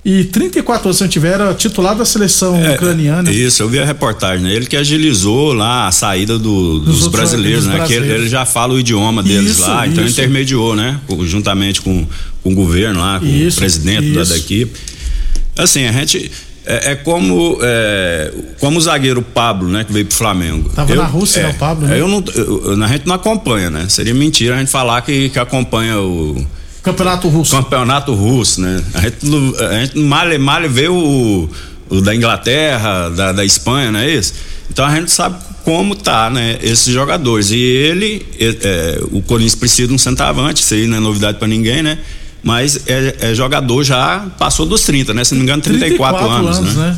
E 0.09 0.23
34 0.25 0.87
anos, 0.87 0.99
se 0.99 1.03
não 1.03 1.09
tiver, 1.11 1.33
era 1.35 1.53
titular 1.53 1.97
da 1.97 2.05
seleção 2.05 2.55
É, 2.65 2.75
ucraniana. 2.75 3.29
Isso, 3.33 3.61
eu 3.61 3.69
vi 3.69 3.81
a 3.81 3.85
reportagem, 3.85 4.45
né? 4.45 4.55
Ele 4.55 4.65
que 4.67 4.77
agilizou 4.77 5.53
lá 5.53 5.89
a 5.89 5.93
saída 5.93 6.39
do- 6.39 6.79
dos, 6.79 7.03
outros- 7.03 7.09
brasileiros, 7.09 7.65
dos 7.65 7.75
né? 7.75 7.79
Que 7.85 7.93
ele, 7.93 8.01
brasileiros. 8.07 8.21
ele 8.23 8.31
já 8.31 8.45
fala 8.47 8.75
o 8.75 8.79
idioma 8.79 9.21
deles 9.23 9.59
Isso, 9.59 9.69
lá, 9.69 9.85
então 9.87 10.05
isso. 10.05 10.13
intermediou, 10.13 10.77
né? 10.77 11.01
Juntamente 11.25 11.81
com, 11.83 12.07
com 12.43 12.53
o 12.53 12.55
governo 12.55 13.01
lá, 13.01 13.19
com 13.19 13.27
Isso, 13.27 13.57
o 13.57 13.61
presidente 13.61 14.13
da, 14.13 14.37
equipe. 14.37 14.79
Assim, 15.57 15.85
a 15.87 15.93
gente. 15.93 16.31
É, 16.69 16.93
é 16.93 16.95
como 16.97 17.59
é, 17.63 18.33
como 18.59 18.77
o 18.77 18.81
zagueiro 18.81 19.23
Pablo, 19.23 19.69
né, 19.69 19.85
que 19.85 19.93
veio 19.93 20.05
pro 20.07 20.17
Flamengo. 20.17 20.69
Tava 20.75 20.95
na 20.97 21.05
Rússia, 21.05 21.45
né, 21.45 21.51
o 21.51 21.55
Pablo, 21.55 21.87
né? 21.87 22.01
Eu 22.01 22.09
não, 22.09 22.23
eu- 22.35 22.83
a 22.83 22.89
gente 22.89 23.07
não 23.07 23.15
acompanha, 23.15 23.71
né? 23.71 23.87
Seria 23.89 24.13
mentira 24.13 24.57
a 24.57 24.59
gente 24.59 24.71
falar 24.71 25.01
que, 25.03 25.29
que 25.31 25.39
acompanha 25.39 25.99
o, 26.01 26.45
Campeonato 26.87 27.29
Russo. 27.29 27.57
campeonato 27.57 28.15
russo, 28.15 28.61
né? 28.61 28.81
A 28.95 29.01
gente, 29.01 29.27
a 29.59 29.85
gente 29.85 29.99
mal, 29.99 30.39
mal 30.39 30.69
vê 30.69 30.87
o, 30.87 31.49
o 31.91 32.01
da 32.01 32.15
Inglaterra, 32.15 33.09
da, 33.09 33.33
da 33.33 33.45
Espanha, 33.45 33.91
não 33.91 33.99
é 33.99 34.09
isso? 34.09 34.35
Então 34.71 34.85
a 34.85 34.95
gente 34.95 35.11
sabe 35.11 35.37
como 35.65 35.97
tá, 35.97 36.31
né? 36.31 36.59
Esses 36.63 36.95
jogadores. 36.95 37.51
E 37.51 37.59
ele, 37.59 38.25
é, 38.39 39.01
o 39.11 39.21
Corinthians 39.21 39.57
precisa 39.57 39.89
de 39.89 39.95
um 39.95 39.99
centavante, 39.99 40.63
isso 40.63 40.75
aí 40.75 40.87
não 40.87 40.99
é 40.99 41.01
novidade 41.01 41.39
pra 41.39 41.49
ninguém, 41.49 41.83
né? 41.83 41.99
Mas 42.41 42.79
é, 42.87 43.17
é 43.19 43.35
jogador 43.35 43.83
já 43.83 44.25
passou 44.39 44.65
dos 44.65 44.83
30, 44.83 45.13
né? 45.13 45.25
Se 45.25 45.35
não 45.35 45.41
me 45.41 45.45
engano, 45.45 45.61
34, 45.63 46.31
anos, 46.31 46.73
né? 46.77 46.97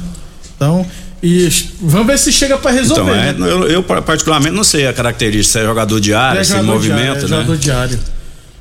Então, 0.55 0.87
e 1.23 1.49
vamos 1.81 2.07
ver 2.07 2.19
se 2.19 2.31
chega 2.31 2.59
pra 2.59 2.71
resolver. 2.71 3.11
Então, 3.11 3.15
é, 3.15 3.33
né? 3.33 3.51
eu, 3.51 3.67
eu 3.69 3.83
particularmente 3.83 4.55
não 4.55 4.65
sei 4.65 4.87
a 4.87 4.93
característica, 4.93 5.61
se 5.61 5.65
é 5.65 5.67
jogador 5.67 5.99
de 5.99 6.13
área, 6.13 6.41
É 6.41 6.45
se 6.45 6.53
é 6.53 6.61
movimento, 6.61 7.01
diário, 7.01 7.19
é 7.21 7.23
né? 7.23 7.29
jogador 7.29 7.57
diário. 7.57 7.99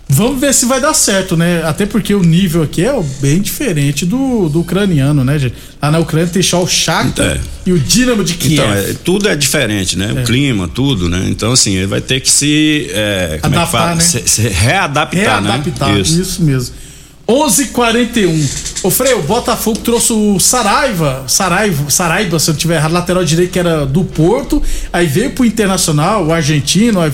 Vamos 0.10 0.40
ver 0.40 0.54
se 0.54 0.66
vai 0.66 0.80
dar 0.80 0.94
certo, 0.94 1.36
né? 1.36 1.62
Até 1.66 1.86
porque 1.86 2.14
o 2.14 2.22
nível 2.24 2.64
aqui 2.64 2.86
é 2.86 2.94
bem 3.20 3.42
diferente 3.42 4.06
do, 4.06 4.48
do 4.48 4.62
ucraniano, 4.62 5.24
né, 5.24 5.38
gente? 5.38 5.56
Lá 5.82 5.92
na 5.92 6.00
Ucrânia 6.00 6.30
tem 6.30 6.42
só 6.42 6.64
o 6.64 6.68
Shakhtar 6.68 7.26
É. 7.26 7.40
e 7.66 7.74
o 7.74 7.80
Dinamo 7.80 8.24
de 8.24 8.36
Kiev. 8.36 8.54
Então, 8.54 8.74
é, 8.74 8.96
tudo 9.04 9.28
é 9.28 9.36
diferente, 9.36 9.98
né? 9.98 10.14
O 10.14 10.24
clima, 10.26 10.68
tudo, 10.68 11.10
né? 11.10 11.26
Então, 11.30 11.52
assim, 11.52 11.76
ele 11.76 11.88
vai 11.88 12.00
ter 12.00 12.22
que 12.22 12.32
se. 12.32 12.88
É, 12.92 13.40
como 13.42 13.54
é 13.54 13.58
que 13.58 13.64
Adaptar, 13.64 13.96
né? 13.96 14.02
Se, 14.02 14.24
se 14.26 14.48
readaptar, 14.48 15.44
Readaptar, 15.44 15.94
né? 15.94 16.00
isso. 16.00 16.42
mesmo. 16.42 16.74
11:41. 17.28 18.80
Ô 18.84 18.90
Frei, 18.90 19.14
o 19.14 19.22
Botafogo 19.24 19.80
trouxe 19.80 20.14
o 20.14 20.40
Saraiva, 20.40 21.26
Saraiva, 21.28 21.90
Saraiva, 21.90 22.40
se 22.40 22.50
eu 22.50 22.54
não 22.54 22.60
tiver 22.60 22.76
errado, 22.76 22.94
lateral 22.94 23.26
direito 23.26 23.52
que 23.52 23.60
era 23.60 23.86
do 23.86 24.06
Porto, 24.06 24.64
aí 24.94 25.06
veio 25.06 25.32
pro 25.32 25.44
Internacional, 25.44 26.26
o 26.28 26.34
argentino, 26.34 27.02
aí 27.02 27.12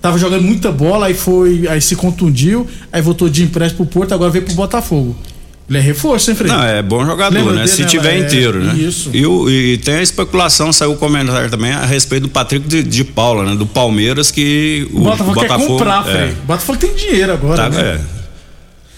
tava 0.00 0.18
jogando 0.18 0.42
muita 0.42 0.70
bola, 0.72 1.06
aí 1.06 1.14
foi, 1.14 1.66
aí 1.68 1.80
se 1.80 1.96
contundiu, 1.96 2.66
aí 2.92 3.00
voltou 3.02 3.28
de 3.28 3.42
empréstimo 3.42 3.84
pro 3.86 4.00
Porto, 4.00 4.12
agora 4.14 4.30
veio 4.30 4.44
pro 4.44 4.54
Botafogo. 4.54 5.16
Ele 5.68 5.76
é 5.76 5.80
reforço, 5.82 6.30
hein, 6.30 6.36
Frei? 6.36 6.50
Não, 6.50 6.62
é 6.64 6.80
bom 6.82 7.04
jogador, 7.04 7.34
Lembra 7.36 7.52
né? 7.56 7.66
Se 7.66 7.82
né? 7.82 7.88
tiver 7.88 8.14
É, 8.14 8.18
inteiro, 8.20 8.58
né? 8.64 8.74
isso. 8.74 9.10
E, 9.12 9.26
o- 9.26 9.50
e 9.50 9.76
tem 9.76 9.96
a 9.96 10.02
especulação, 10.02 10.72
saiu 10.72 10.92
o 10.92 10.96
comentário 10.96 11.50
também 11.50 11.72
a 11.72 11.84
respeito 11.84 12.22
do 12.22 12.28
Patrick 12.30 12.66
de, 12.66 12.82
de 12.82 13.04
Paula, 13.04 13.44
né? 13.44 13.54
Do 13.54 13.66
Palmeiras, 13.66 14.30
que 14.30 14.88
o 14.94 15.00
Botafogo, 15.00 15.38
quer 15.40 15.48
comprar, 15.48 16.08
é, 16.08 16.10
Frei. 16.12 16.30
O 16.30 16.46
Botafogo 16.46 16.78
tem 16.78 16.94
dinheiro 16.94 17.32
agora, 17.34 17.64
Tá, 17.64 17.68
né? 17.68 17.80
é. 17.82 18.00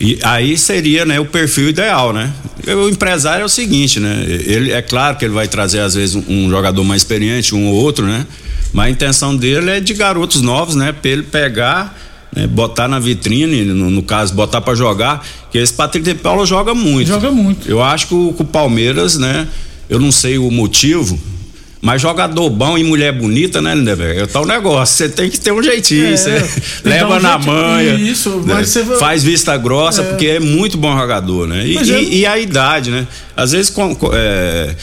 E 0.02 0.18
aí 0.22 0.56
seria, 0.56 1.04
né, 1.04 1.18
o 1.20 1.26
perfil 1.26 1.68
ideal, 1.68 2.12
né? 2.12 2.32
O 2.68 2.88
empresário 2.88 3.42
é 3.42 3.44
o 3.44 3.48
seguinte, 3.48 3.98
né? 4.00 4.24
Ele 4.46 4.70
é 4.72 4.80
claro 4.80 5.16
que 5.16 5.24
ele 5.24 5.34
vai 5.34 5.48
trazer 5.48 5.80
às 5.80 5.94
vezes 5.94 6.14
um, 6.14 6.22
um 6.28 6.48
jogador 6.50 6.84
mais 6.84 7.02
experiente, 7.02 7.54
um 7.54 7.66
ou 7.66 7.74
outro, 7.74 8.06
né? 8.06 8.24
Mas 8.72 8.86
a 8.86 8.90
intenção 8.90 9.36
dele 9.36 9.70
é 9.70 9.80
de 9.80 9.94
garotos 9.94 10.40
novos, 10.42 10.74
né? 10.76 10.92
Pra 10.92 11.10
ele 11.10 11.22
pegar, 11.24 11.98
né, 12.34 12.46
botar 12.46 12.86
na 12.86 12.98
vitrine, 13.00 13.64
no, 13.64 13.90
no 13.90 14.02
caso, 14.02 14.32
botar 14.34 14.60
pra 14.60 14.74
jogar, 14.74 15.26
que 15.50 15.58
esse 15.58 15.72
Patrick 15.72 16.04
de 16.04 16.14
Paula 16.14 16.46
joga 16.46 16.74
muito. 16.74 17.08
Joga 17.08 17.30
muito. 17.30 17.68
Eu 17.68 17.82
acho 17.82 18.06
que 18.08 18.14
o, 18.14 18.34
o 18.38 18.44
Palmeiras, 18.44 19.18
né? 19.18 19.48
Eu 19.88 19.98
não 19.98 20.12
sei 20.12 20.38
o 20.38 20.48
motivo, 20.52 21.18
mas 21.82 22.00
jogador 22.00 22.48
bom 22.48 22.78
e 22.78 22.84
mulher 22.84 23.10
bonita, 23.12 23.60
né, 23.60 23.74
Lindeberg? 23.74 24.20
É 24.20 24.26
tal 24.26 24.46
negócio. 24.46 24.94
Você 24.96 25.08
tem 25.08 25.28
que 25.28 25.40
ter 25.40 25.50
um 25.50 25.60
jeitinho. 25.60 26.06
É, 26.06 26.16
Você 26.16 26.60
que 26.82 26.88
leva 26.88 27.16
um 27.16 27.20
na 27.20 27.32
jeitinho. 27.32 27.52
manha. 27.56 27.94
Isso, 27.94 28.30
né? 28.46 28.54
vai- 28.54 28.98
Faz 29.00 29.24
vista 29.24 29.56
grossa, 29.56 30.04
porque 30.04 30.26
é 30.26 30.38
muito 30.38 30.78
bom 30.78 30.96
jogador, 30.96 31.48
né? 31.48 31.66
E, 31.66 31.76
é- 31.76 31.82
e- 32.02 32.18
e 32.20 32.26
a 32.26 32.38
idade, 32.38 32.92
né? 32.92 33.04
Às 33.36 33.50
vezes 33.50 33.68
com- 33.70 33.96
é, 34.12 34.76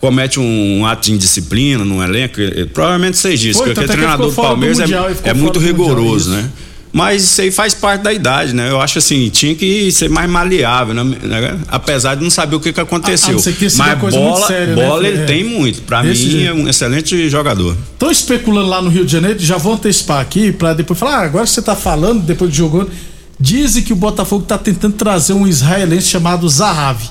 comete 0.00 0.40
um, 0.40 0.84
ato 0.86 1.06
de 1.06 1.12
indisciplina 1.12 1.84
no 1.84 2.02
elenco. 2.02 2.40
eh, 2.40 2.66
Provavelmente 2.72 3.18
seja 3.18 3.50
isso, 3.50 3.58
porque 3.62 3.78
o 3.78 3.82
é 3.82 3.84
ele 3.84 3.92
treinador 3.92 4.26
do 4.26 4.30
do 4.34 4.36
Palmeiras 4.42 4.78
é- 4.78 4.82
Mundial, 4.82 5.06
ele 5.06 5.14
ficou 5.14 5.30
é, 5.30 5.34
muito 5.34 5.52
do 5.54 5.60
Mundial, 5.60 5.76
rigoroso, 5.88 6.30
isso. 6.30 6.40
né? 6.42 6.50
Mas 6.92 7.22
isso 7.22 7.40
aí 7.40 7.52
faz 7.52 7.72
parte 7.72 8.02
da 8.02 8.12
idade, 8.12 8.52
né? 8.52 8.68
Eu 8.68 8.80
acho 8.80 8.98
assim, 8.98 9.28
tinha 9.28 9.54
que 9.54 9.92
ser 9.92 10.10
mais 10.10 10.28
maleável, 10.28 10.92
né? 10.92 11.56
Apesar 11.68 12.16
de 12.16 12.22
não 12.24 12.30
saber 12.30 12.56
o 12.56 12.60
que, 12.60 12.72
que 12.72 12.80
aconteceu. 12.80 13.36
Que 13.40 13.68
Mas 13.76 13.96
bola, 14.12 14.46
séria, 14.48 14.74
né, 14.74 14.84
bola 14.86 14.98
Fred? 14.98 15.14
ele 15.14 15.22
É. 15.22 15.26
tem 15.26 15.44
muito. 15.44 15.82
Pra 15.82 16.02
Desse 16.02 16.24
mim, 16.24 16.30
jeito. 16.32 16.48
é 16.48 16.52
um 16.52 16.68
excelente 16.68 17.28
jogador. 17.30 17.76
Estão 17.92 18.10
especulando 18.10 18.68
lá 18.68 18.82
no 18.82 18.90
Rio 18.90 19.06
de 19.06 19.12
Janeiro, 19.12 19.38
já 19.38 19.56
vou 19.56 19.74
antecipar 19.74 20.20
aqui 20.20 20.50
pra 20.50 20.72
depois 20.74 20.98
falar, 20.98 21.18
ah, 21.18 21.24
agora 21.26 21.44
que 21.44 21.50
você 21.52 21.62
tá 21.62 21.76
falando, 21.76 22.22
depois 22.22 22.50
de 22.50 22.56
jogando. 22.56 22.90
Dizem 23.38 23.84
que 23.84 23.92
o 23.92 23.96
Botafogo 23.96 24.44
tá 24.44 24.58
tentando 24.58 24.94
trazer 24.94 25.32
um 25.34 25.46
israelense 25.46 26.08
chamado 26.08 26.48
Zahavi. 26.48 27.08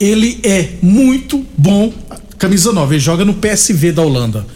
Ele 0.00 0.40
é 0.42 0.70
muito 0.80 1.44
bom, 1.56 1.92
camisa 2.38 2.72
9, 2.72 2.94
ele 2.94 3.00
joga 3.00 3.24
no 3.24 3.34
PSV 3.34 3.92
da 3.92 4.02
Holanda. 4.02 4.46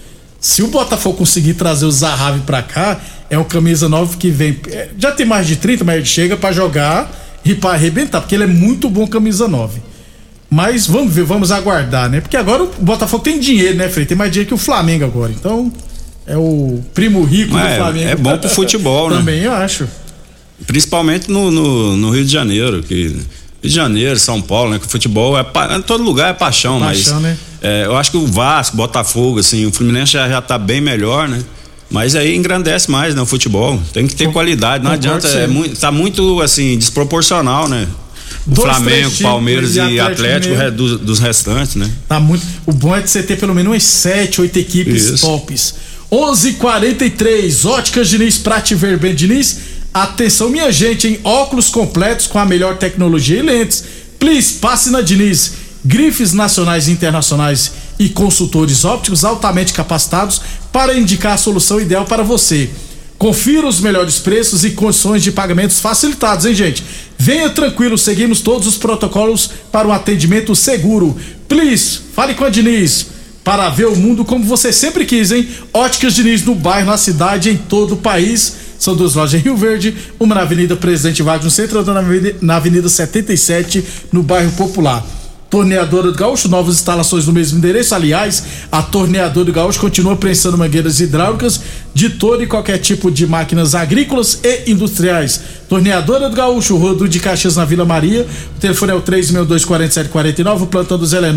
Se 0.41 0.63
o 0.63 0.69
Botafogo 0.69 1.19
conseguir 1.19 1.55
trazer 1.55 1.85
o 1.87 1.91
Zahavi 1.91 2.41
pra 2.41 2.63
cá, 2.63 3.01
é 3.31 3.39
um 3.39 3.45
camisa 3.45 3.89
9 3.89 4.17
que 4.17 4.29
vem. 4.31 4.59
é, 4.69 4.89
Já 4.99 5.13
tem 5.13 5.25
mais 5.27 5.47
de 5.47 5.57
30, 5.57 5.85
mas 5.85 5.97
ele 5.97 6.05
chega 6.07 6.37
pra 6.37 6.51
jogar 6.53 7.41
e 7.45 7.55
pra 7.55 7.71
arrebentar, 7.73 8.21
porque 8.21 8.35
ele 8.35 8.45
é 8.45 8.47
muito 8.49 8.89
bom 8.91 9.07
camisa 9.07 9.47
9. 9.49 9.81
Mas 10.51 10.87
vamos 10.87 11.13
ver, 11.15 11.25
vamos 11.25 11.51
aguardar, 11.51 12.11
né? 12.11 12.21
Porque 12.21 12.37
agora 12.37 12.63
o 12.65 12.67
Botafogo 12.81 13.23
tem 13.25 13.39
dinheiro, 13.41 13.77
né, 13.77 13.89
Frei? 13.89 14.05
Tem 14.05 14.17
mais 14.17 14.31
dinheiro 14.31 14.49
que 14.49 14.55
o 14.55 14.59
Flamengo 14.59 15.05
agora. 15.05 15.33
Então, 15.33 15.73
é 16.27 16.37
o 16.37 16.83
primo 16.93 17.25
rico 17.25 17.57
É, 17.57 17.71
do 17.71 17.77
Flamengo. 17.77 18.09
é 18.11 18.17
bom 18.17 18.37
pro 18.37 18.49
futebol, 18.51 19.11
né? 19.11 19.17
Também 19.17 19.43
eu 19.43 19.53
acho. 19.53 19.89
Principalmente 20.67 21.31
no, 21.31 21.51
no, 21.51 21.97
no 21.97 22.11
Rio 22.11 22.25
de 22.25 22.31
Janeiro, 22.33 22.83
que 22.83 22.95
Rio 23.09 23.17
de 23.63 23.69
Janeiro, 23.71 24.19
São 24.19 24.41
Paulo, 24.43 24.71
né? 24.73 24.79
Que 24.79 24.87
o 24.87 24.89
futebol 24.89 25.39
é 25.39 25.43
pa- 25.43 25.81
todo 25.81 26.03
lugar 26.05 26.31
é 26.31 26.33
paixão, 26.35 26.79
Paixão, 26.81 27.15
mas 27.15 27.23
né? 27.23 27.39
É, 27.63 27.87
eu 27.87 27.97
acho 27.97 28.11
que 28.11 28.17
o 28.17 28.27
Vasco, 28.27 28.77
Botafogo, 28.77 29.39
assim, 29.39 29.67
o 29.67 29.73
Fluminense 29.73 30.13
já, 30.13 30.29
já 30.29 30.43
tá 30.43 30.59
bem 30.59 30.81
melhor, 30.81 31.29
né? 31.29 31.43
Mas 31.91 32.15
aí 32.15 32.35
engrandece 32.35 32.91
mais, 32.91 33.15
né? 33.15 33.21
O 33.21 33.27
futebol. 33.27 33.81
Tem 33.93 34.07
que 34.07 34.17
ter 34.17 34.27
Com- 34.27 34.33
qualidade, 34.33 34.83
não 34.83 34.91
adianta. 34.91 35.29
É 35.29 35.47
muito, 35.47 35.79
tá 35.79 35.93
muito, 35.93 36.41
assim, 36.41 36.77
desproporcional, 36.79 37.69
né? 37.69 37.87
O 38.47 38.51
Dois, 38.51 38.69
Flamengo, 38.69 39.11
Palmeiras 39.21 39.77
e 39.77 39.81
Atlético 39.81 40.11
Atlético, 40.13 40.55
é, 40.55 40.71
dos, 40.71 40.99
dos 41.01 41.19
restantes, 41.19 41.77
né? 41.77 41.89
Tá 42.09 42.19
muito. 42.19 42.45
O 42.67 42.73
bom 42.73 42.97
é 42.97 43.01
de 43.03 43.11
você 43.11 43.23
ter 43.23 43.37
pelo 43.37 43.55
menos 43.55 43.71
umas 43.73 43.83
7, 43.85 44.41
8 44.41 44.59
equipes 44.59 45.05
Isso. 45.05 45.27
tops. 45.27 45.75
11:43 46.11 47.65
Óticas 47.65 48.09
Diniz, 48.09 48.39
Prate 48.39 48.75
ver 48.75 48.99
bem 48.99 49.15
Diniz. 49.15 49.59
Atenção, 49.95 50.49
minha 50.49 50.73
gente, 50.73 51.07
em 51.07 51.19
óculos 51.23 51.69
completos 51.69 52.27
com 52.27 52.39
a 52.39 52.47
melhor 52.47 52.79
tecnologia 52.79 53.39
e 53.39 53.43
lentes. 53.43 53.85
Please, 54.19 54.55
passe 54.55 54.91
na 54.91 55.03
Diniz. 55.03 55.53
Grifes 55.85 56.33
nacionais 56.33 56.87
e 56.87 56.93
internacionais 56.93 57.73
e 57.99 58.09
consultores 58.09 58.85
ópticos 58.85 59.25
altamente 59.25 59.73
capacitados 59.73 60.41
para 60.73 60.97
indicar 60.97 61.35
a 61.35 61.39
solução 61.39 61.81
ideal 61.81 62.05
para 62.05 62.23
você. 62.23 62.71
Confira 63.19 63.67
os 63.67 63.81
melhores 63.81 64.19
preços 64.19 64.65
e 64.65 64.71
condições 64.71 65.23
de 65.23 65.31
pagamentos 65.31 65.81
facilitados, 65.81 66.45
hein, 66.45 66.55
gente? 66.55 66.85
Venha 67.19 67.51
tranquilo, 67.51 67.97
seguimos 67.97 68.41
todos 68.41 68.67
os 68.67 68.77
protocolos 68.77 69.51
para 69.71 69.87
um 69.87 69.93
atendimento 69.93 70.57
seguro. 70.57 71.17
Please, 71.49 72.01
fale 72.15 72.35
com 72.35 72.45
a 72.45 72.51
Diniz 72.51 73.07
para 73.45 73.69
ver 73.69 73.87
o 73.87 73.97
mundo 73.97 74.25
como 74.25 74.45
você 74.45 74.73
sempre 74.73 75.05
quis, 75.05 75.31
hein? 75.31 75.49
Óticas 75.73 76.15
Diniz 76.15 76.45
no 76.45 76.55
bairro, 76.55 76.87
na 76.87 76.97
cidade, 76.97 77.51
em 77.51 77.57
todo 77.57 77.95
o 77.95 77.97
país. 77.97 78.55
São 78.79 78.97
duas 78.97 79.15
lojas 79.15 79.41
em 79.41 79.45
Rio 79.45 79.57
Verde, 79.57 79.97
uma 80.19 80.35
na 80.35 80.41
Avenida 80.43 80.75
Presidente 80.75 81.23
Vargas 81.23 81.45
no 81.45 81.51
centro, 81.51 81.79
outra 81.79 81.95
na 81.95 82.01
Avenida, 82.01 82.37
na 82.41 82.57
Avenida 82.57 82.89
77, 82.89 83.85
no 84.11 84.25
bairro 84.25 84.51
Popular. 84.53 85.05
Torneadora 85.53 86.11
do 86.11 86.17
Gaúcho, 86.17 86.49
novas 86.49 86.77
instalações 86.77 87.27
no 87.27 87.33
mesmo 87.35 87.59
endereço. 87.59 87.95
Aliás, 87.95 88.43
a 88.73 88.81
Torneadora 88.81 89.45
do 89.45 89.53
Gaúcho 89.53 89.79
continua 89.79 90.17
prensando 90.17 90.57
mangueiras 90.57 90.99
hidráulicas 90.99 91.61
de 91.93 92.09
todo 92.09 92.43
e 92.43 92.47
qualquer 92.47 92.79
tipo 92.79 93.11
de 93.11 93.27
máquinas 93.27 93.75
agrícolas 93.75 94.41
e 94.43 94.71
industriais. 94.71 95.43
Torneadora 95.69 96.31
do 96.31 96.37
Gaúcho, 96.37 96.79
Rodo 96.79 97.07
de 97.07 97.21
Caxias 97.21 97.57
na 97.57 97.67
Vila 97.67 97.85
Maria. 97.85 98.27
O 98.57 98.61
telefone 98.61 98.93
é 98.93 98.95
o 98.95 99.03
3624749, 99.03 100.63
o 100.63 100.67
plantão 100.67 100.97
do 100.97 101.05
Zé 101.05 101.19
é 101.19 101.35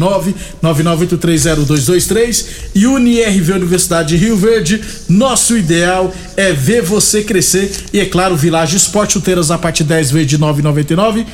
999830223 0.63 2.45
e 2.73 2.87
UniRV 2.87 3.51
Universidade 3.51 4.17
de 4.17 4.25
Rio 4.25 4.37
Verde. 4.37 4.81
Nosso 5.09 5.57
ideal 5.57 6.15
é 6.37 6.53
ver 6.53 6.81
você 6.83 7.21
crescer 7.21 7.69
e 7.91 7.99
é 7.99 8.05
claro, 8.05 8.37
Village 8.37 8.77
Esporte 8.77 9.11
chuteiras 9.11 9.51
a 9.51 9.57
partir 9.57 9.83
de 9.83 9.89
10 9.89 10.11
vezes 10.11 10.27
de 10.29 10.39
9,99. 10.39 11.25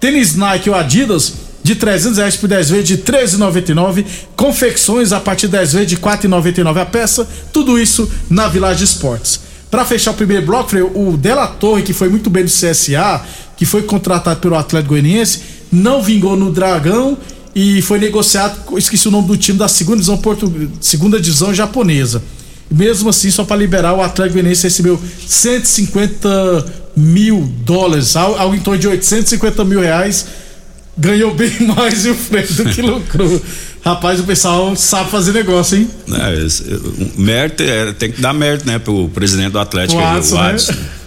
Tênis 0.00 0.34
Nike 0.34 0.70
ou 0.70 0.76
Adidas 0.76 1.49
de 1.74 1.76
300 1.76 2.18
reais 2.18 2.36
por 2.36 2.48
10 2.48 2.70
vezes 2.70 2.88
de 2.88 2.98
13,99. 2.98 4.04
Confecções 4.36 5.12
a 5.12 5.20
partir 5.20 5.46
de 5.46 5.52
10 5.52 5.72
vezes 5.72 5.88
de 5.88 5.96
4,99 5.96 6.80
a 6.80 6.86
peça. 6.86 7.28
Tudo 7.52 7.78
isso 7.78 8.10
na 8.28 8.48
Village 8.48 8.84
Esportes. 8.84 9.40
Para 9.70 9.84
fechar 9.84 10.10
o 10.10 10.14
primeiro 10.14 10.44
bloco, 10.44 10.76
o 10.76 11.16
Della 11.16 11.46
Torre, 11.46 11.82
que 11.82 11.92
foi 11.92 12.08
muito 12.08 12.28
bem 12.28 12.44
do 12.44 12.50
CSA, 12.50 13.22
que 13.56 13.64
foi 13.64 13.82
contratado 13.82 14.40
pelo 14.40 14.56
Atlético 14.56 14.94
Goianiense, 14.94 15.42
não 15.70 16.02
vingou 16.02 16.36
no 16.36 16.50
Dragão 16.50 17.16
e 17.54 17.80
foi 17.82 17.98
negociado, 18.00 18.76
esqueci 18.76 19.06
o 19.06 19.10
nome 19.12 19.28
do 19.28 19.36
time 19.36 19.56
da 19.56 19.68
segunda 19.68 19.98
divisão, 19.98 20.18
portu, 20.18 20.52
segunda 20.80 21.20
divisão 21.20 21.54
japonesa. 21.54 22.20
Mesmo 22.68 23.10
assim, 23.10 23.30
só 23.30 23.44
para 23.44 23.56
liberar, 23.56 23.94
o 23.94 24.02
Atlético 24.02 24.34
Goianiense 24.34 24.64
recebeu 24.64 25.00
150 25.26 26.80
mil 26.96 27.48
dólares, 27.64 28.16
algo 28.16 28.54
em 28.54 28.60
torno 28.60 28.80
de 28.80 28.88
850 28.88 29.64
mil 29.64 29.80
reais. 29.80 30.26
Ganhou 31.00 31.34
bem 31.34 31.50
mais 31.76 32.04
o 32.06 32.14
Freire 32.14 32.52
do 32.52 32.64
que 32.66 32.82
lucrou. 32.82 33.42
Rapaz, 33.82 34.20
o 34.20 34.24
pessoal 34.24 34.76
sabe 34.76 35.10
fazer 35.10 35.32
negócio, 35.32 35.78
hein? 35.78 35.90
É, 36.12 37.16
o 37.16 37.20
mérito, 37.20 37.62
é, 37.62 37.92
tem 37.92 38.12
que 38.12 38.20
dar 38.20 38.34
mérito, 38.34 38.66
né, 38.66 38.78
pro 38.78 39.08
presidente 39.08 39.50
do 39.52 39.58
Atlético, 39.58 39.98
O 39.98 40.04
o 40.04 40.42
né? 40.42 40.56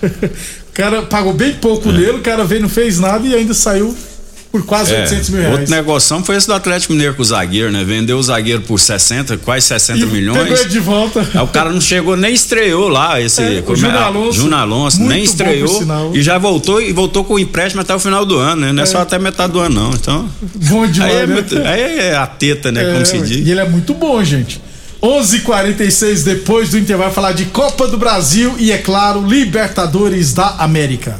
O 0.69 0.73
cara 0.73 1.03
pagou 1.03 1.33
bem 1.33 1.53
pouco 1.53 1.91
nele, 1.91 2.17
o 2.17 2.21
cara 2.21 2.43
veio, 2.43 2.63
não 2.63 2.69
fez 2.69 2.97
nada 2.97 3.27
e 3.27 3.35
ainda 3.35 3.53
saiu 3.53 3.95
por 4.53 4.63
quase 4.67 4.93
É, 4.93 4.99
800 5.01 5.29
mil 5.31 5.41
reais. 5.41 5.59
Outro 5.61 5.75
negócio 5.75 6.23
foi 6.23 6.35
esse 6.35 6.45
do 6.45 6.53
Atlético 6.53 6.93
Mineiro 6.93 7.15
com 7.15 7.23
o 7.23 7.25
zagueiro, 7.25 7.71
né? 7.71 7.83
Vendeu 7.83 8.19
o 8.19 8.21
zagueiro 8.23 8.61
por 8.61 8.79
60, 8.79 9.35
quase 9.39 9.65
60 9.65 9.99
E 10.01 10.05
milhões. 10.05 10.37
Pegou 10.43 10.55
ele 10.55 10.69
de 10.69 10.79
volta. 10.79 11.27
Aí 11.33 11.41
o 11.41 11.47
cara 11.47 11.71
não 11.71 11.81
chegou, 11.81 12.15
nem 12.15 12.31
estreou 12.35 12.87
lá, 12.87 13.19
esse 13.19 13.41
É, 13.41 13.59
o 13.59 13.63
como 13.63 13.75
Júnior 13.75 13.99
é? 13.99 14.03
Alonso. 14.05 14.39
Júnior 14.39 14.59
Alonso, 14.59 15.01
nem 15.01 15.23
estreou 15.23 15.83
e 16.13 16.21
já 16.21 16.37
voltou 16.37 16.79
e 16.79 16.93
voltou 16.93 17.23
com 17.23 17.33
o 17.33 17.39
empréstimo 17.39 17.81
até 17.81 17.95
o 17.95 17.99
final 17.99 18.23
do 18.27 18.37
ano, 18.37 18.61
né? 18.61 18.71
Não 18.71 18.83
é, 18.83 18.85
só 18.85 18.99
até 18.99 19.17
metade 19.17 19.53
do 19.53 19.59
ano, 19.59 19.73
não. 19.73 19.91
Então, 19.91 20.29
Bom 20.69 20.85
demais, 20.85 21.11
aí 21.15 21.17
é, 21.23 21.25
né? 21.27 21.33
muito- 21.33 21.57
aí 21.57 21.99
é 21.99 22.15
a 22.15 22.27
teta, 22.27 22.71
né? 22.71 22.83
como 22.85 22.97
É, 22.99 23.05
se 23.05 23.17
diz. 23.21 23.47
E 23.47 23.49
ele 23.49 23.59
é 23.59 23.67
muito 23.67 23.95
bom, 23.95 24.23
gente. 24.23 24.61
11:46 25.01 26.23
depois 26.23 26.69
do 26.69 26.77
intervalo 26.77 27.11
falar 27.11 27.31
de 27.33 27.45
Copa 27.45 27.87
do 27.87 27.97
Brasil 27.97 28.53
e 28.59 28.71
é 28.71 28.77
claro, 28.77 29.25
Libertadores 29.27 30.31
da 30.33 30.49
América. 30.59 31.19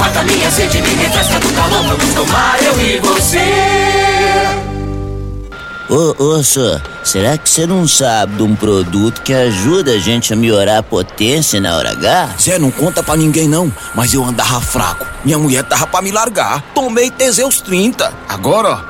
Mata 0.00 0.22
minha 0.22 0.50
sede, 0.50 0.80
me 0.80 0.94
refresca 0.94 1.38
do 1.38 1.52
calor. 1.52 1.82
Vamos 1.82 2.14
tomar 2.14 2.62
eu 2.62 2.80
e 2.80 2.98
você. 3.00 4.60
Ô, 5.90 6.14
ô, 6.22 6.42
será 7.04 7.36
que 7.36 7.50
você 7.50 7.66
não 7.66 7.86
sabe 7.86 8.36
de 8.36 8.42
um 8.42 8.54
produto 8.54 9.22
que 9.22 9.34
ajuda 9.34 9.90
a 9.90 9.98
gente 9.98 10.32
a 10.32 10.36
melhorar 10.36 10.78
a 10.78 10.82
potência 10.82 11.60
na 11.60 11.76
hora 11.76 11.90
H? 11.90 12.36
Zé, 12.40 12.58
não 12.58 12.70
conta 12.70 13.02
pra 13.02 13.16
ninguém 13.16 13.48
não, 13.48 13.70
mas 13.94 14.14
eu 14.14 14.24
andava 14.24 14.60
fraco. 14.60 15.04
Minha 15.24 15.36
mulher 15.36 15.64
tava 15.64 15.86
pra 15.88 16.00
me 16.00 16.12
largar. 16.12 16.62
Tomei 16.74 17.10
Teseus 17.10 17.60
30. 17.60 18.10
Agora, 18.28 18.70
ó, 18.70 18.89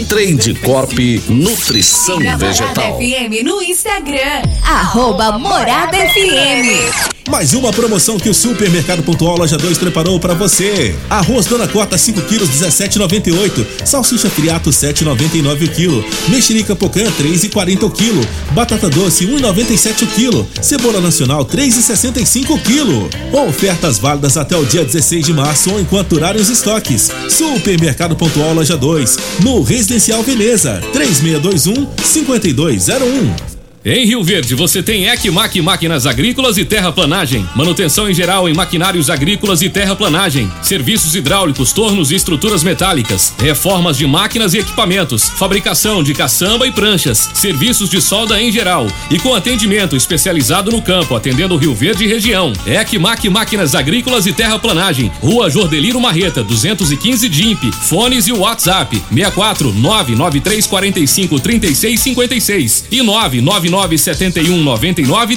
Trade 0.05 0.55
Corp 0.63 0.97
Nutrição 1.29 2.17
a 2.17 2.19
Morada 2.19 2.37
Vegetal. 2.37 2.97
FM 2.97 3.43
no 3.43 3.61
Instagram. 3.61 4.41
Arroba 4.63 5.37
Morada 5.37 5.97
FM. 5.97 7.20
Mais 7.31 7.53
uma 7.53 7.71
promoção 7.71 8.19
que 8.19 8.29
o 8.29 8.33
Supermercado 8.33 9.01
Pontual 9.03 9.37
Loja 9.37 9.57
2 9.57 9.77
preparou 9.77 10.19
para 10.19 10.33
você. 10.33 10.93
Arroz 11.09 11.45
Dona 11.45 11.65
Cota 11.65 11.97
5 11.97 12.23
quilos 12.23 12.49
17,98. 12.49 13.85
Salsicha 13.85 14.29
Friato 14.29 14.69
7,99 14.69 15.65
o 15.65 15.71
quilo. 15.71 16.05
Mexerica 16.27 16.75
Pocã 16.75 17.05
3,40 17.05 17.83
o 17.83 17.89
quilo. 17.89 18.21
Batata 18.51 18.89
doce 18.89 19.25
1,97 19.25 20.03
o 20.03 20.07
quilo. 20.07 20.47
Cebola 20.61 20.99
Nacional 20.99 21.45
3,65 21.45 22.49
o 22.49 22.59
quilo. 22.59 23.09
Ofertas 23.47 23.97
válidas 23.97 24.35
até 24.35 24.57
o 24.57 24.65
dia 24.65 24.83
16 24.83 25.25
de 25.25 25.33
março 25.33 25.71
ou 25.71 25.79
enquanto 25.79 26.09
durarem 26.09 26.41
os 26.41 26.49
estoques. 26.49 27.09
Supermercado 27.29 28.13
Pontual 28.13 28.53
Loja 28.53 28.75
2, 28.75 29.17
no 29.39 29.63
Residencial 29.63 30.21
Veneza, 30.21 30.81
3621 30.91 31.87
5201. 32.03 33.50
Em 33.83 34.05
Rio 34.05 34.23
Verde, 34.23 34.53
você 34.53 34.83
tem 34.83 35.07
Ecmac 35.07 35.59
Máquinas 35.59 36.05
Agrícolas 36.05 36.55
e 36.55 36.63
Terraplanagem. 36.63 37.43
Manutenção 37.55 38.07
em 38.07 38.13
geral 38.13 38.47
em 38.47 38.53
maquinários 38.53 39.09
agrícolas 39.09 39.63
e 39.63 39.69
terraplanagem. 39.69 40.51
Serviços 40.61 41.15
hidráulicos, 41.15 41.73
tornos 41.73 42.11
e 42.11 42.15
estruturas 42.15 42.63
metálicas. 42.63 43.33
Reformas 43.39 43.97
de 43.97 44.05
máquinas 44.05 44.53
e 44.53 44.59
equipamentos. 44.59 45.29
Fabricação 45.29 46.03
de 46.03 46.13
caçamba 46.13 46.67
e 46.67 46.71
pranchas. 46.71 47.31
Serviços 47.33 47.89
de 47.89 47.99
solda 47.99 48.39
em 48.39 48.51
geral. 48.51 48.85
E 49.09 49.17
com 49.17 49.33
atendimento 49.33 49.95
especializado 49.95 50.69
no 50.69 50.83
campo, 50.83 51.15
atendendo 51.15 51.57
Rio 51.57 51.73
Verde 51.73 52.03
e 52.03 52.07
região. 52.07 52.53
Ecmac 52.67 53.27
Máquinas 53.29 53.73
Agrícolas 53.73 54.27
e 54.27 54.31
Terraplanagem. 54.31 55.11
Rua 55.19 55.49
Jordeliro 55.49 55.99
Marreta, 55.99 56.43
215 56.43 57.27
DIMP. 57.27 57.71
Fones 57.71 58.27
e 58.27 58.31
WhatsApp: 58.31 59.01
64 59.11 59.73
99345 59.73 61.39
3656 61.39 62.85
e 62.91 63.01
999 63.01 63.70
991 63.70 63.70
99 63.70 63.70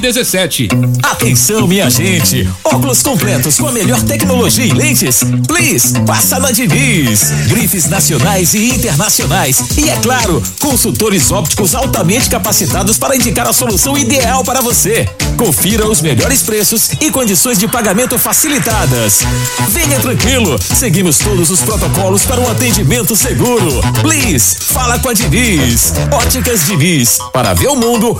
17. 0.01 0.69
Atenção, 1.03 1.67
minha 1.67 1.89
gente! 1.89 2.49
Óculos 2.65 3.03
completos 3.03 3.57
com 3.59 3.69
a 3.69 3.73
melhor 3.73 4.03
tecnologia 4.03 4.65
em 4.65 4.73
lentes? 4.73 5.21
Please, 5.47 5.93
passa 6.01 6.39
na 6.39 6.51
Diniz. 6.51 7.31
Grifes 7.49 7.89
nacionais 7.89 8.55
e 8.55 8.71
internacionais. 8.71 9.65
E 9.77 9.89
é 9.89 9.97
claro, 9.97 10.43
consultores 10.61 11.31
ópticos 11.31 11.75
altamente 11.75 12.29
capacitados 12.29 12.99
para 12.99 13.15
indicar 13.15 13.47
a 13.47 13.53
solução 13.53 13.97
ideal 13.97 14.43
para 14.43 14.61
você. 14.61 15.09
Confira 15.37 15.87
os 15.87 16.01
melhores 16.01 16.43
preços 16.43 16.91
e 17.01 17.11
condições 17.11 17.59
de 17.59 17.69
pagamento 17.69 18.19
facilitadas. 18.19 19.21
Venha 19.69 20.01
tranquilo, 20.01 20.59
seguimos 20.59 21.19
todos 21.19 21.51
os 21.51 21.61
protocolos 21.61 22.25
para 22.25 22.41
um 22.41 22.49
atendimento 22.49 23.15
seguro. 23.15 23.81
Please, 24.01 24.57
fala 24.61 24.99
com 24.99 25.09
a 25.09 25.13
Diniz. 25.13 25.93
Óticas 26.13 26.67
Diniz, 26.67 27.19
para 27.33 27.55
ver 27.55 27.69
o 27.69 27.77
mundo 27.77 28.17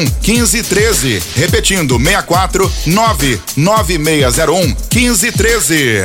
1513. 0.00 1.22
Repetindo, 1.36 1.98
64 1.98 2.72
99601 2.86 4.76
1513. 4.92 6.04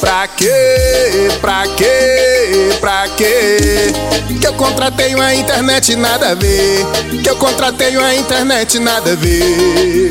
Pra 0.00 0.26
quê? 0.26 1.28
Pra 1.40 1.62
quê? 1.76 2.70
Pra 2.80 3.08
quê? 3.16 3.92
Que 4.40 4.46
eu 4.48 4.52
contratei 4.54 5.14
uma 5.14 5.32
internet 5.32 5.94
nada 5.94 6.30
a 6.30 6.34
ver. 6.34 6.84
Que 7.22 7.30
eu 7.30 7.36
contratei 7.36 7.96
uma 7.96 8.12
internet 8.14 8.80
nada 8.80 9.12
a 9.12 9.14
ver. 9.14 10.10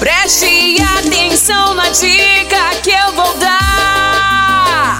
Preste 0.00 0.76
atenção 0.98 1.74
na 1.74 1.88
dica 1.90 2.70
que 2.82 2.90
eu 2.90 3.12
vou 3.12 3.34
dar. 3.38 4.98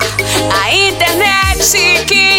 A 0.62 0.72
internet 0.72 2.04
que 2.06 2.33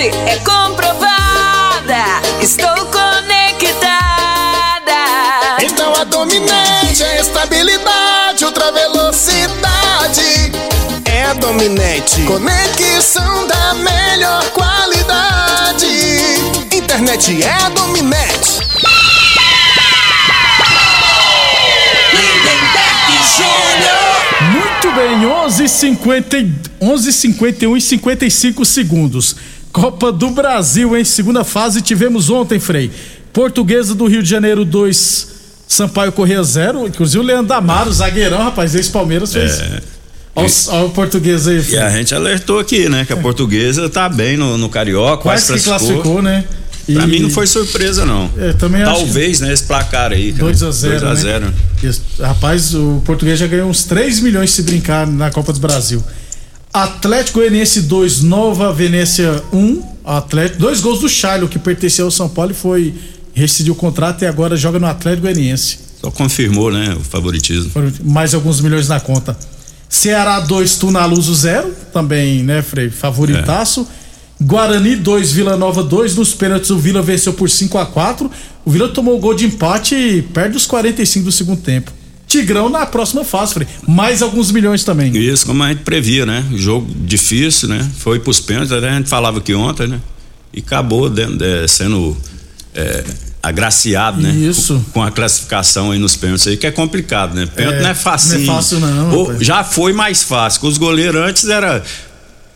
qualidade 0.00 0.08
é 0.26 0.36
comprovada. 0.38 2.22
Estou 2.40 2.86
conectada. 2.86 3.90
Então 5.62 5.94
a 5.94 6.04
dominante 6.04 7.02
é 7.02 7.20
estabilidade, 7.20 8.44
ultra 8.44 8.72
velocidade. 8.72 10.52
É 11.04 11.24
a 11.24 11.34
dominante. 11.34 12.22
Conexão 12.22 13.46
da 13.46 13.74
melhor 13.74 14.44
qualidade. 14.50 15.86
Internet 16.72 17.42
é 17.42 17.52
a 17.52 17.68
dominante. 17.68 18.60
Muito 24.52 24.92
bem, 24.92 25.26
11:50 25.26 26.70
11:51 26.80 27.76
e 27.76 27.80
55 27.80 28.64
segundos. 28.64 29.36
Copa 29.72 30.10
do 30.10 30.30
Brasil 30.30 30.96
em 30.96 31.04
segunda 31.04 31.44
fase 31.44 31.80
tivemos 31.80 32.28
ontem, 32.30 32.58
Frei. 32.58 32.90
Portuguesa 33.32 33.94
do 33.94 34.06
Rio 34.06 34.22
de 34.22 34.28
Janeiro 34.28 34.64
2, 34.64 35.28
Sampaio 35.68 36.10
Correia 36.10 36.42
0. 36.42 36.86
Inclusive 36.88 37.18
o 37.22 37.22
Leandro 37.26 37.54
Amaro, 37.54 37.92
zagueirão, 37.92 38.38
rapaz, 38.42 38.74
ex-Palmeiras 38.74 39.32
fez. 39.32 39.60
É. 39.60 39.80
Olha 40.34 40.48
o- 40.84 40.90
português 40.90 41.46
aí, 41.46 41.58
E 41.58 41.62
Frei. 41.62 41.78
a 41.78 41.90
gente 41.90 42.14
alertou 42.14 42.58
aqui, 42.58 42.88
né? 42.88 43.04
Que 43.04 43.12
a 43.12 43.16
portuguesa 43.16 43.88
tá 43.88 44.08
bem 44.08 44.36
no, 44.36 44.56
no 44.58 44.68
Carioca, 44.68 45.22
Quase 45.22 45.52
que 45.54 45.60
classificou, 45.62 46.20
né? 46.22 46.44
Pra 46.92 47.04
E- 47.04 47.06
mim 47.06 47.18
não 47.20 47.30
foi 47.30 47.46
surpresa, 47.46 48.04
não. 48.04 48.28
É, 48.38 48.52
também 48.52 48.82
acho 48.82 48.92
Talvez, 48.92 49.40
né? 49.40 49.52
Esse 49.52 49.62
placar 49.64 50.10
aí. 50.12 50.32
2x0. 50.32 50.98
2x0. 51.00 51.40
Né? 51.40 51.52
Rapaz, 52.20 52.74
o 52.74 53.00
português 53.04 53.38
já 53.38 53.46
ganhou 53.46 53.68
uns 53.68 53.84
3 53.84 54.18
milhões 54.20 54.50
se 54.50 54.62
brincar 54.62 55.06
na 55.06 55.30
Copa 55.30 55.52
do 55.52 55.60
Brasil. 55.60 56.02
Atlético 56.72 57.40
Goianiense 57.40 57.82
2, 57.82 58.22
Nova 58.22 58.72
Venécia 58.72 59.42
1. 59.52 59.90
Atlético, 60.04 60.60
dois 60.60 60.80
gols 60.80 61.00
do 61.00 61.08
Charlo, 61.08 61.48
que 61.48 61.58
pertenceu 61.58 62.06
ao 62.06 62.10
São 62.10 62.28
Paulo 62.28 62.52
e 62.52 62.54
foi 62.54 62.94
rescindiu 63.34 63.74
o 63.74 63.76
contrato 63.76 64.22
e 64.22 64.26
agora 64.26 64.56
joga 64.56 64.78
no 64.78 64.86
Atlético 64.86 65.22
Goianiense. 65.22 65.78
Só 66.00 66.10
confirmou, 66.10 66.70
né? 66.72 66.94
O 66.98 67.00
favoritismo. 67.00 67.70
Mais 68.02 68.34
alguns 68.34 68.60
milhões 68.60 68.88
na 68.88 68.98
conta. 69.00 69.36
Ceará 69.88 70.40
2, 70.40 70.76
Tunaluso 70.76 71.34
0, 71.34 71.74
também, 71.92 72.42
né, 72.42 72.62
Frei? 72.62 72.88
Favoritaço. 72.88 73.86
Guarani 74.40 74.96
2, 74.96 75.32
Vila 75.32 75.56
Nova 75.56 75.82
2. 75.82 76.14
Nos 76.14 76.32
pênaltis, 76.32 76.70
o 76.70 76.78
Vila 76.78 77.02
venceu 77.02 77.32
por 77.32 77.50
5 77.50 77.76
a 77.76 77.84
4 77.84 78.30
O 78.64 78.70
Vila 78.70 78.88
tomou 78.88 79.16
o 79.16 79.18
gol 79.18 79.34
de 79.34 79.44
empate 79.44 79.94
e 79.94 80.22
perde 80.22 80.56
os 80.56 80.66
45 80.66 81.24
do 81.26 81.32
segundo 81.32 81.60
tempo. 81.60 81.92
Tigrão 82.30 82.68
na 82.70 82.86
próxima 82.86 83.24
fase, 83.24 83.52
Frei. 83.54 83.66
Mais 83.88 84.22
alguns 84.22 84.52
milhões 84.52 84.84
também. 84.84 85.14
Isso, 85.16 85.44
como 85.44 85.62
a 85.64 85.68
gente 85.68 85.82
previa, 85.82 86.24
né? 86.24 86.44
Jogo 86.54 86.86
difícil, 87.04 87.68
né? 87.68 87.86
Foi 87.98 88.20
pros 88.20 88.38
pênaltis, 88.38 88.70
até 88.72 88.88
a 88.88 88.94
gente 88.96 89.08
falava 89.08 89.38
aqui 89.38 89.52
ontem, 89.52 89.88
né? 89.88 90.00
E 90.54 90.60
acabou 90.60 91.10
de- 91.10 91.26
de- 91.36 91.66
sendo 91.66 92.16
é, 92.72 93.02
agraciado, 93.42 94.20
né? 94.22 94.30
Isso. 94.30 94.80
Com, 94.92 95.02
a 95.02 95.10
classificação 95.10 95.90
aí 95.90 95.98
nos 95.98 96.14
pênaltis 96.14 96.46
aí, 96.46 96.56
que 96.56 96.66
é 96.66 96.70
complicado, 96.70 97.34
né? 97.34 97.46
Pênalti 97.46 97.78
É, 97.78 97.82
não 97.82 97.90
é 97.90 97.94
fácil. 97.94 98.38
não 98.38 98.42
é 98.44 98.46
fácil 98.56 98.78
não, 98.80 99.20
rapaz. 99.26 99.40
já 99.44 99.64
foi 99.64 99.92
mais 99.92 100.22
fácil. 100.22 100.60
Com 100.60 100.68
os 100.68 100.78
goleiros 100.78 101.20
antes 101.20 101.48
era. 101.48 101.82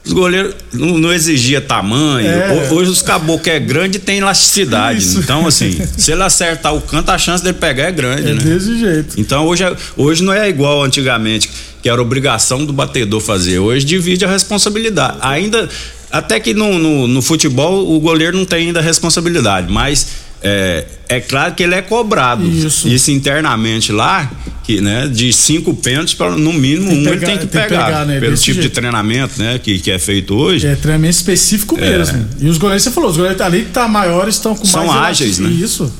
Os 0.04 0.12
goleiros 0.12 0.54
não, 0.72 0.98
não 0.98 1.12
exigia 1.12 1.60
tamanho. 1.60 2.28
É. 2.28 2.52
Ho- 2.70 2.74
Hoje 2.74 2.90
os 2.90 3.00
caboclos 3.00 3.46
é 3.54 3.58
grande 3.58 3.96
e 3.96 4.00
tem 4.00 4.18
elasticidade. 4.18 4.98
Isso. 4.98 5.18
Então, 5.20 5.46
assim, 5.46 5.80
se 5.96 6.12
ele 6.12 6.22
acertar 6.22 6.74
o 6.74 6.80
canto, 6.82 7.10
a 7.10 7.16
chance 7.18 7.42
dele 7.42 7.56
pegar 7.58 7.84
é 7.84 7.92
grande, 7.92 8.28
É 8.30 8.34
né? 8.34 8.42
desse 8.42 8.78
jeito. 8.78 9.18
Então 9.18 9.46
hoje, 9.46 9.64
é- 9.64 9.74
hoje 9.96 10.22
não 10.22 10.32
é 10.32 10.48
igual 10.48 10.82
antigamente, 10.82 11.48
que 11.82 11.88
era 11.88 12.00
obrigação 12.02 12.64
do 12.66 12.72
batedor 12.72 13.20
fazer. 13.20 13.58
Hoje 13.60 13.84
divide 13.86 14.24
a 14.26 14.28
responsabilidade. 14.30 15.16
Ainda, 15.22 15.68
até 16.10 16.38
que 16.38 16.52
no, 16.52 16.78
no, 16.78 17.08
no 17.08 17.22
futebol 17.22 17.90
o 17.96 17.98
goleiro 17.98 18.36
não 18.36 18.44
tem 18.44 18.66
ainda 18.66 18.80
responsabilidade, 18.82 19.72
mas 19.72 20.06
é, 20.44 20.84
é 21.08 21.20
claro 21.20 21.54
que 21.54 21.62
ele 21.62 21.74
é 21.74 21.82
cobrado. 21.82 22.46
Isso. 22.46 22.86
internamente 23.10 23.90
lá, 23.90 24.30
que, 24.62 24.80
né, 24.80 25.08
de 25.08 25.32
cinco 25.32 25.74
pênaltis, 25.74 26.14
pra, 26.14 26.30
no 26.32 26.52
mínimo 26.52 26.88
Tem 26.90 26.98
um 26.98 27.00
ele 27.00 27.10
pegar- 27.10 27.26
tem 27.26 27.38
que 27.38 27.46
tem 27.46 27.62
pegar. 27.62 27.84
pegar, 27.86 28.04
né? 28.06 28.20
Pelo 28.20 28.36
tipo 28.36 28.56
de 28.56 28.62
jeito. 28.62 28.74
treinamento 28.74 29.38
né, 29.42 29.58
que, 29.58 29.78
que 29.78 29.90
é 29.90 29.98
feito 29.98 30.34
hoje. 30.34 30.66
É 30.66 30.74
treinamento 30.76 31.16
específico 31.16 31.76
É. 31.78 31.98
mesmo. 31.98 32.26
E 32.40 32.48
os 32.48 32.58
goleiros, 32.58 32.82
você 32.84 32.90
falou, 32.90 33.10
os 33.10 33.16
goleiros 33.16 33.40
ali 33.40 33.62
que 33.64 33.70
tá 33.70 33.88
maiores 33.88 34.36
estão 34.36 34.54
com 34.54 34.64
São 34.64 34.86
mais 34.86 35.02
ágeis, 35.20 35.38
né? 35.38 35.50
Isso. 35.50 35.92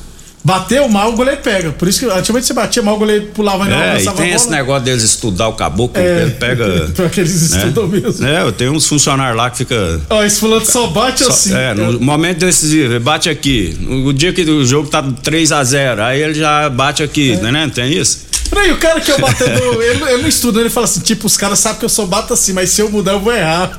Bateu 0.44 0.86
mal, 0.90 1.10
o 1.10 1.16
goleiro 1.16 1.40
pega. 1.40 1.70
Por 1.72 1.88
isso 1.88 2.00
que 2.00 2.04
antigamente 2.06 2.46
você 2.46 2.52
batia 2.52 2.82
mal, 2.82 2.96
o 2.96 2.98
goleiro 2.98 3.26
pulava 3.34 3.64
não, 3.64 3.80
É, 3.80 4.02
e 4.02 4.10
tem 4.12 4.30
esse 4.30 4.50
negócio 4.50 4.84
deles 4.84 5.02
estudar 5.02 5.48
o 5.48 5.54
caboclo, 5.54 5.98
É, 6.02 6.22
ele 6.22 6.30
pega. 6.32 6.88
pior 6.94 7.08
que 7.08 7.20
eles 7.20 7.50
né? 7.50 7.56
estudam 7.58 7.88
mesmo. 7.88 8.26
É, 8.26 8.42
eu 8.42 8.52
tenho 8.52 8.72
uns 8.72 8.86
funcionários 8.86 9.36
lá 9.38 9.48
que 9.50 9.56
fica. 9.58 10.00
Ó, 10.10 10.22
esse 10.22 10.38
fulano 10.38 10.64
só 10.66 10.88
bate 10.88 11.24
Só- 11.24 11.30
assim. 11.30 11.54
É, 11.54 11.72
no 11.72 11.98
momento 11.98 12.40
decisivo, 12.40 12.92
ele 12.92 12.98
bate 12.98 13.30
aqui. 13.30 13.74
O 14.06 14.12
dia 14.12 14.34
que 14.34 14.42
o 14.42 14.66
jogo 14.66 14.88
tá 14.90 15.02
3 15.22 15.50
a 15.50 15.64
0 15.64 16.02
aí 16.02 16.20
ele 16.22 16.34
já 16.34 16.68
bate 16.68 17.02
aqui, 17.02 17.32
É. 17.32 17.36
né? 17.50 17.70
Tem 17.74 17.90
isso? 17.90 18.33
Peraí, 18.54 18.70
o 18.72 18.78
cara 18.78 19.00
que 19.00 19.10
é 19.10 19.14
o 19.16 19.20
batedor, 19.20 19.82
ele, 19.82 20.04
ele 20.04 20.22
não 20.22 20.28
estuda, 20.28 20.60
ele 20.60 20.70
fala 20.70 20.84
assim, 20.84 21.00
tipo, 21.00 21.26
os 21.26 21.36
caras 21.36 21.58
sabem 21.58 21.80
que 21.80 21.84
eu 21.84 21.88
só 21.88 22.06
bato 22.06 22.32
assim, 22.32 22.52
mas 22.52 22.70
se 22.70 22.80
eu 22.80 22.88
mudar 22.88 23.12
eu 23.12 23.20
vou 23.20 23.34
errar. 23.34 23.72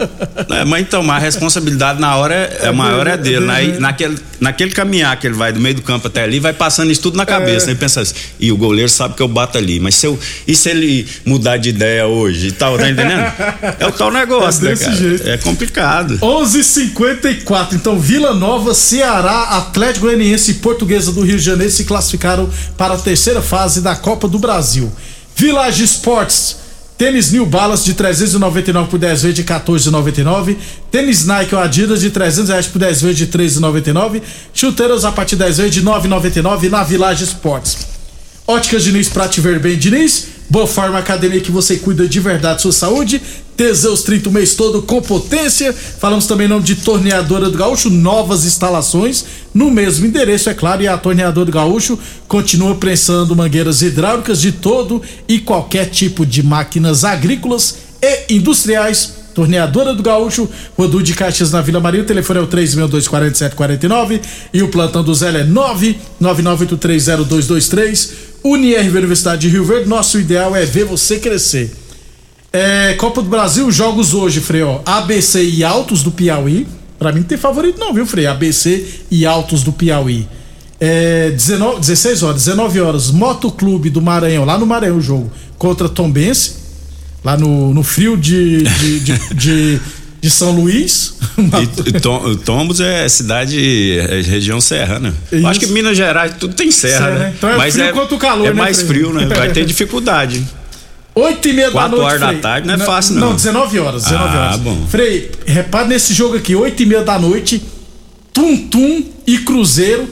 É, 0.50 0.66
mas 0.66 0.82
então, 0.82 1.02
mas 1.02 1.16
a 1.18 1.20
responsabilidade 1.20 2.00
na 2.02 2.16
hora 2.18 2.36
é, 2.36 2.58
é 2.64 2.68
É 2.68 2.72
maior 2.72 3.08
é 3.08 3.16
dele, 3.18 3.38
é 3.38 3.40
né? 3.40 3.56
dele, 3.56 3.68
Aí, 3.68 3.72
né? 3.74 3.80
naquele, 3.80 4.18
naquele 4.40 4.72
caminhar 4.72 5.18
que 5.18 5.28
ele 5.28 5.34
vai 5.36 5.54
do 5.54 5.60
meio 5.62 5.76
do 5.76 5.82
campo 5.82 6.08
até 6.08 6.24
ali, 6.24 6.40
vai 6.40 6.52
passando 6.54 6.92
isso 6.92 7.02
tudo 7.02 7.16
na 7.18 7.26
cabeça. 7.26 7.66
É. 7.66 7.68
Né? 7.68 7.74
E 7.74 7.76
pensa 7.76 8.02
assim, 8.02 8.14
e 8.40 8.52
o 8.52 8.58
goleiro 8.58 8.90
sabe 8.90 9.16
que 9.16 9.22
eu 9.22 9.28
bato 9.30 9.58
ali, 9.58 9.80
mas 9.80 9.96
se 9.96 10.08
eu, 10.08 10.20
e 10.46 10.54
se 10.56 10.70
ele 10.70 11.08
mudar 11.26 11.56
de 11.58 11.70
ideia 11.70 12.06
hoje 12.06 12.48
e 12.48 12.52
tal, 12.52 12.78
tá 12.78 12.90
entendendo? 12.90 13.26
É 13.80 13.88
o 13.88 13.92
tal 13.92 14.12
negócio, 14.12 14.62
É 14.62 14.64
né, 14.66 14.70
desse 14.72 14.86
cara? 14.86 14.96
jeito. 14.98 15.30
É 15.30 15.38
complicado. 15.38 16.18
11:54. 16.20 17.74
Então, 17.74 18.00
Vila 18.00 18.34
Nova, 18.34 18.74
Ceará, 18.74 19.58
Atlético 19.58 20.06
Goianiense 20.06 20.52
e 20.52 20.54
Portuguesa 20.56 21.12
do 21.12 21.22
Rio 21.22 21.38
de 21.38 21.44
Janeiro 21.44 21.72
se 21.72 21.84
classificaram 21.86 22.50
para 22.78 22.94
a 22.96 22.98
terceira 22.98 23.42
fase 23.42 23.82
da 23.82 23.96
Copa 23.96 24.28
do 24.28 24.38
Brasil. 24.40 24.65
Village 25.36 25.84
Sports. 25.84 26.58
Tênis 26.98 27.30
New 27.32 27.46
Balance 27.46 27.84
de 27.84 27.94
399 27.94 28.90
por 28.90 28.98
10 28.98 29.22
vezes 29.22 29.36
de 29.36 29.44
14,99. 29.44 30.56
Tênis 30.90 31.26
Nike 31.26 31.54
ou 31.54 31.62
Adidas 31.62 32.00
de 32.00 32.10
300 32.10 32.50
reais 32.50 32.68
por 32.68 32.80
10 32.80 33.02
vezes 33.02 33.18
de 33.18 33.28
13,99. 33.28 34.22
Chuteiras 34.54 35.04
a 35.04 35.12
partir 35.12 35.36
de 35.36 35.44
10 35.44 35.58
vezes 35.58 35.74
de 35.74 35.84
9,99 35.84 36.70
na 36.70 36.84
Village 36.84 37.26
Sports. 37.26 37.78
Óticas 38.48 38.84
Diniz 38.84 39.10
pra 39.10 39.28
te 39.28 39.42
ver 39.42 39.60
bem, 39.60 39.78
Diniz. 39.78 40.28
Boa 40.50 40.68
Forma 40.68 41.00
Academia 41.00 41.42
que 41.42 41.52
você 41.52 41.78
cuida 41.78 42.08
de 42.08 42.20
verdade 42.20 42.62
sua 42.62 42.72
saúde. 42.72 43.22
Teseus 43.56 44.04
30 44.04 44.30
o 44.30 44.32
mês 44.32 44.56
todo 44.56 44.82
com 44.82 45.02
potência. 45.02 45.74
Falamos 45.74 46.28
também 46.28 46.46
em 46.46 46.50
nome 46.50 46.64
de 46.64 46.76
Torneadora 46.76 47.50
do 47.50 47.58
Gaúcho, 47.58 47.90
novas 47.90 48.46
instalações 48.46 49.26
no 49.54 49.72
mesmo 49.72 50.06
endereço, 50.06 50.50
é 50.50 50.54
claro. 50.54 50.84
E 50.84 50.88
a 50.88 50.98
Torneadora 50.98 51.46
do 51.46 51.52
Gaúcho 51.52 51.98
continua 52.28 52.76
prensando 52.76 53.34
mangueiras 53.36 53.82
hidráulicas 53.82 54.42
de 54.42 54.52
todo 54.52 55.02
e 55.28 55.40
qualquer 55.40 55.90
tipo 55.90 56.26
de 56.26 56.44
máquinas 56.44 57.06
agrícolas 57.06 57.78
e 58.02 58.36
industriais. 58.36 59.24
Torneadora 59.34 59.94
do 59.94 60.04
Gaúcho, 60.04 60.50
Rodu 60.78 61.04
de 61.04 61.14
Caixas 61.14 61.52
na 61.52 61.62
Vila 61.62 61.80
Maria. 61.80 62.02
O 62.02 62.06
telefone 62.06 62.40
é 62.40 62.44
o 62.44 62.48
3624749 62.48 64.22
e 64.54 64.62
o 64.64 64.70
plantão 64.70 65.04
do 65.04 65.14
Zé 65.14 65.30
é 65.30 65.46
999830223. 66.22 68.12
UniRV 68.44 68.98
Universidade 68.98 69.42
de 69.42 69.50
Rio 69.50 69.66
Verde. 69.66 69.90
Nosso 69.90 70.20
ideal 70.20 70.56
é 70.56 70.66
ver 70.66 70.86
você 70.86 71.20
crescer. 71.20 71.85
É, 72.56 72.94
Copa 72.94 73.22
do 73.22 73.30
Brasil, 73.30 73.70
jogos 73.72 74.14
hoje, 74.14 74.40
Frei, 74.40 74.64
ó. 74.64 74.80
ABC 74.86 75.44
e 75.44 75.64
Altos 75.64 76.04
do 76.04 76.12
Piauí. 76.12 76.66
Pra 76.98 77.12
mim 77.12 77.20
não 77.20 77.28
tem 77.28 77.38
favorito 77.38 77.78
não, 77.80 77.94
viu, 77.94 78.06
Frei? 78.06 78.26
ABC 78.26 78.86
e 79.12 79.26
Altos 79.26 79.64
do 79.64 79.72
Piauí. 79.74 80.28
É, 80.80 81.32
19, 81.32 81.80
16 81.80 82.24
horas, 82.24 82.36
19 82.46 82.82
horas, 82.82 83.12
Motoclube 83.12 83.90
do 83.90 84.02
Maranhão, 84.02 84.44
lá 84.46 84.58
no 84.58 84.66
Maranhão 84.66 84.98
o 84.98 85.02
jogo, 85.02 85.32
contra 85.58 85.88
Tombense, 85.88 86.56
lá 87.24 87.38
no, 87.38 87.74
no 87.74 87.82
frio 87.82 88.18
de, 88.18 88.64
de, 88.64 89.00
de, 89.00 89.20
de, 89.34 89.80
de 90.22 90.30
São 90.30 90.52
Luís. 90.52 91.16
E, 91.86 92.00
Tom- 92.00 92.36
Tombos 92.36 92.82
é 92.82 93.08
cidade, 93.08 93.98
é 94.00 94.22
região 94.22 94.60
serra, 94.60 95.00
né? 95.00 95.14
Eu 95.32 95.48
acho 95.48 95.60
que 95.62 95.68
Minas 95.68 95.96
Gerais 95.98 96.34
tudo 96.40 96.54
tem 96.54 96.70
serra, 96.72 97.06
Serra, 97.08 97.20
né? 97.20 97.34
Então 97.38 97.50
é 97.50 97.72
frio 97.72 97.94
quanto 97.94 98.16
o 98.16 98.18
calor, 98.18 98.46
É 98.48 98.50
né, 98.50 98.56
mais 98.62 98.82
frio, 98.82 99.14
né? 99.14 99.26
Vai 99.28 99.52
ter 99.52 99.64
dificuldade. 99.66 100.46
8 101.16 101.48
e 101.48 101.54
meia 101.54 101.72
da 101.72 101.88
noite. 101.88 102.04
horas 102.04 102.20
da 102.20 102.28
Frei. 102.28 102.40
tarde 102.42 102.68
não 102.68 102.74
é 102.76 102.78
fácil, 102.80 103.16
não. 103.16 103.30
Não, 103.30 103.36
19 103.36 103.80
horas, 103.80 104.04
19 104.04 104.38
Ah, 104.38 104.42
horas. 104.48 104.60
bom. 104.60 104.88
Frei, 104.88 105.32
repare 105.46 105.88
nesse 105.88 106.14
jogo 106.14 106.36
aqui, 106.36 106.54
8 106.56 106.84
e 106.84 106.86
meia 106.86 107.04
da 107.04 107.18
noite, 107.18 107.62
Tum 108.34 108.58
Tum 108.68 109.04
e 109.26 109.38
Cruzeiro. 109.40 110.08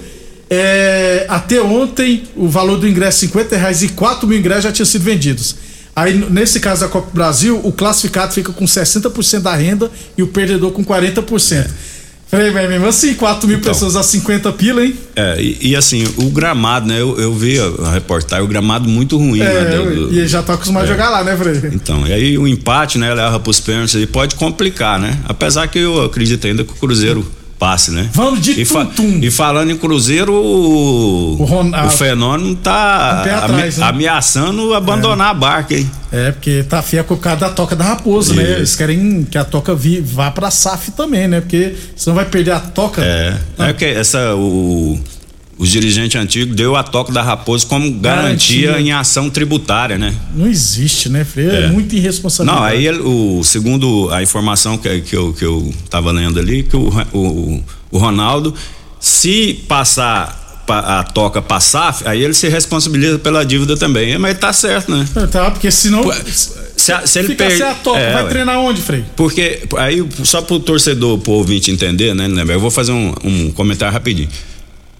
É, 0.49 1.25
até 1.29 1.61
ontem, 1.61 2.23
o 2.35 2.47
valor 2.47 2.77
do 2.77 2.87
ingresso 2.87 3.19
50 3.19 3.57
reais 3.57 3.81
e 3.81 3.89
4 3.89 4.27
mil 4.27 4.37
ingressos 4.37 4.63
já 4.65 4.71
tinham 4.71 4.85
sido 4.85 5.01
vendidos. 5.03 5.55
Aí, 5.95 6.13
nesse 6.29 6.59
caso 6.59 6.81
da 6.81 6.87
Copa 6.87 7.07
do 7.11 7.13
Brasil, 7.13 7.59
o 7.63 7.71
classificado 7.71 8.33
fica 8.33 8.51
com 8.51 8.65
60% 8.65 9.39
da 9.41 9.55
renda 9.55 9.91
e 10.17 10.23
o 10.23 10.27
perdedor 10.27 10.71
com 10.71 10.83
40%. 10.83 11.67
Frei, 12.33 12.51
mas 12.51 12.67
mesmo 12.69 12.87
assim, 12.87 13.13
4 13.13 13.47
mil 13.47 13.59
pessoas 13.59 13.95
a 13.95 14.01
50 14.03 14.51
pila, 14.53 14.83
hein? 14.83 14.95
É, 15.15 15.39
e, 15.39 15.57
e 15.69 15.75
assim, 15.75 16.03
o 16.17 16.29
gramado, 16.31 16.87
né? 16.87 16.99
Eu, 16.99 17.19
eu 17.19 17.33
vi 17.33 17.59
a, 17.59 17.87
a 17.87 17.91
reportagem, 17.93 18.43
o 18.43 18.47
gramado 18.47 18.89
muito 18.89 19.17
ruim, 19.17 19.39
né? 19.39 19.45
É, 19.45 19.77
do- 19.77 20.07
do- 20.07 20.13
e 20.13 20.19
ele 20.19 20.27
já 20.27 20.41
tá 20.41 20.53
acostumado 20.55 20.83
a 20.83 20.85
É. 20.85 20.89
jogar 20.89 21.09
lá, 21.09 21.23
né, 21.23 21.37
Frei? 21.37 21.71
Então, 21.73 22.07
e 22.07 22.11
aí 22.13 22.37
o 22.37 22.47
empate, 22.47 22.97
né, 22.97 23.13
leva 23.13 23.39
pros 23.39 23.59
pênaltis 23.59 23.93
e 23.95 24.07
pode 24.07 24.35
complicar, 24.35 24.99
né? 24.99 25.19
Apesar 25.25 25.67
que 25.67 25.77
eu 25.77 26.03
acredito 26.03 26.47
ainda 26.47 26.63
que 26.63 26.71
o 26.71 26.75
Cruzeiro 26.75 27.25
passe, 27.63 27.91
né? 27.91 28.09
Vamos 28.13 28.41
de 28.41 28.59
e, 28.61 28.65
fa- 28.65 28.87
e 29.21 29.31
falando 29.31 29.71
em 29.71 29.77
Cruzeiro, 29.77 30.33
o, 30.33 31.37
O 31.41 31.45
o 31.87 31.89
fenômeno 31.89 32.55
tá 32.57 33.23
Um 33.25 33.29
ame- 33.29 33.31
atrás, 33.53 33.77
né? 33.77 33.85
ameaçando 33.87 34.73
abandonar 34.73 35.29
a 35.29 35.33
barca, 35.33 35.73
hein? 35.75 35.89
É, 36.11 36.31
porque 36.31 36.63
tá 36.63 36.81
feia 36.81 37.03
com 37.05 37.13
o 37.13 37.17
cara 37.17 37.37
da 37.37 37.49
toca 37.49 37.73
da 37.75 37.85
raposa, 37.85 38.33
né? 38.33 38.43
Eles 38.57 38.75
querem 38.75 39.23
que 39.23 39.37
a 39.37 39.45
toca 39.45 39.73
vá 40.03 40.29
pra 40.29 40.51
SAF 40.51 40.91
também, 40.91 41.27
né? 41.27 41.39
Porque 41.39 41.73
senão 41.95 42.15
vai 42.15 42.25
perder 42.25 42.51
a 42.51 42.59
toca. 42.59 43.01
É, 43.01 43.37
Ah. 43.57 43.69
é 43.69 43.73
que 43.73 43.85
essa 43.85 44.35
o 44.35 44.99
os 45.57 45.69
dirigentes 45.69 46.19
antigos 46.19 46.55
deu 46.55 46.75
a 46.75 46.83
toca 46.83 47.11
da 47.11 47.21
raposa 47.21 47.65
como 47.65 47.89
garantia, 47.91 48.71
Garantia. 48.71 48.81
em 48.87 48.91
ação 48.91 49.29
tributária, 49.29 49.97
né? 49.97 50.13
Não 50.35 50.47
existe, 50.47 51.09
né, 51.09 51.23
Frei? 51.23 51.47
É, 51.49 51.63
É. 51.63 51.67
muita 51.67 51.95
irresponsabilidade. 51.95 52.59
Não, 52.61 52.67
aí 52.67 52.87
ele- 52.87 52.99
o 53.01 53.43
segundo 53.43 54.09
a 54.11 54.21
informação 54.23 54.77
que, 54.77 55.01
que, 55.01 55.15
eu, 55.15 55.33
que 55.33 55.45
eu 55.45 55.73
tava 55.89 56.11
lendo 56.11 56.39
ali, 56.39 56.63
que 56.63 56.75
o, 56.75 56.89
o, 57.13 57.63
o 57.91 57.97
Ronaldo, 57.97 58.53
se 58.99 59.63
passar 59.67 60.63
pa- 60.65 60.99
a 60.99 61.03
toca 61.03 61.41
pra 61.41 61.59
SAF, 61.59 62.07
aí 62.07 62.23
ele 62.23 62.33
se 62.33 62.47
responsabiliza 62.49 63.19
pela 63.19 63.45
dívida 63.45 63.75
também. 63.77 64.17
Mas 64.17 64.37
tá 64.37 64.51
certo, 64.53 64.91
né? 64.91 65.05
Tá, 65.31 65.51
porque 65.51 65.69
senão. 65.69 66.03
Se, 66.75 66.91
a- 66.91 67.05
se 67.05 67.19
ele 67.19 67.29
Fica 67.29 67.45
per- 67.45 67.57
sem 67.57 67.65
a 67.65 67.73
toca, 67.75 67.99
É, 67.99 68.13
vai 68.13 68.23
ué. 68.23 68.29
treinar 68.29 68.59
onde, 68.59 68.81
Frei? 68.81 69.03
Porque 69.15 69.61
aí, 69.77 70.03
só 70.23 70.41
pro 70.41 70.59
torcedor, 70.59 71.19
pro 71.19 71.33
ouvinte 71.33 71.69
entender, 71.71 72.13
né, 72.15 72.27
né, 72.27 72.43
eu 72.47 72.59
vou 72.59 72.71
fazer 72.71 72.91
um, 72.91 73.13
um 73.23 73.51
comentário 73.51 73.93
rapidinho. 73.93 74.29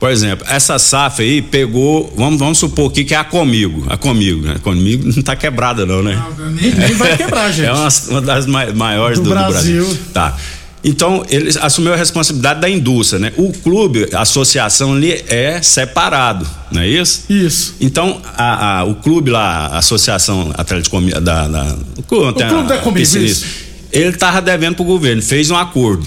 Por 0.04 0.12
exemplo, 0.12 0.46
essa 0.50 0.78
SAF 0.78 1.22
aí 1.22 1.42
pegou, 1.42 2.14
vamos, 2.18 2.38
vamos 2.38 2.58
supor 2.58 2.92
aqui 2.92 3.06
que 3.06 3.14
é 3.14 3.18
a 3.18 3.24
Comigo, 3.24 3.86
a 3.88 3.96
Comigo, 3.96 4.46
né? 4.46 4.58
Comigo 4.62 5.10
não 5.16 5.24
tá 5.24 5.34
quebrada 5.34 5.86
não, 5.86 6.04
né? 6.04 6.22
Nem, 6.62 6.72
nem 6.74 6.94
vai 6.94 7.16
quebrar, 7.16 7.50
gente. 7.54 7.68
É 7.70 7.72
uma, 7.72 7.88
uma 8.10 8.22
das 8.22 8.46
mai- 8.46 8.74
maiores 8.74 9.18
Do 9.20 9.24
do, 9.24 9.30
do 9.30 9.34
Brasil. 9.34 9.82
Brasil. 9.86 10.00
Tá. 10.14 10.36
Então, 10.84 11.24
ele 11.30 11.52
assumiu 11.62 11.94
a 11.94 11.96
responsabilidade 11.96 12.60
da 12.60 12.70
indústria, 12.70 13.18
né? 13.18 13.32
O 13.38 13.54
clube, 13.54 14.10
a 14.12 14.24
associação 14.24 14.92
ali 14.94 15.24
é 15.30 15.62
separado, 15.62 16.46
não 16.70 16.82
é 16.82 16.88
isso? 16.90 17.24
Isso. 17.30 17.76
Então, 17.80 18.22
a, 18.36 18.80
a- 18.80 18.84
o 18.84 18.96
clube 18.96 19.32
lá, 19.32 19.68
a 19.68 19.78
Associação 19.78 20.52
Atlético 20.58 21.00
da, 21.00 21.48
da, 21.48 21.78
o 21.98 22.04
clube, 22.04 22.38
tem 22.38 22.50
clube 22.50 22.64
a- 22.66 22.76
da 22.76 22.78
Comigo, 22.80 23.00
isso. 23.20 23.46
ele 23.90 24.12
tava 24.18 24.42
devendo 24.42 24.76
pro 24.76 24.84
governo, 24.84 25.22
fez 25.22 25.50
um 25.50 25.56
acordo 25.56 26.06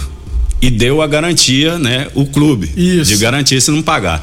e 0.60 0.70
deu 0.70 1.02
a 1.02 1.06
garantia, 1.06 1.78
né? 1.78 2.08
O 2.14 2.26
clube 2.26 2.70
Isso. 2.76 3.10
de 3.10 3.16
garantia 3.18 3.60
se 3.60 3.70
não 3.70 3.82
pagar. 3.82 4.20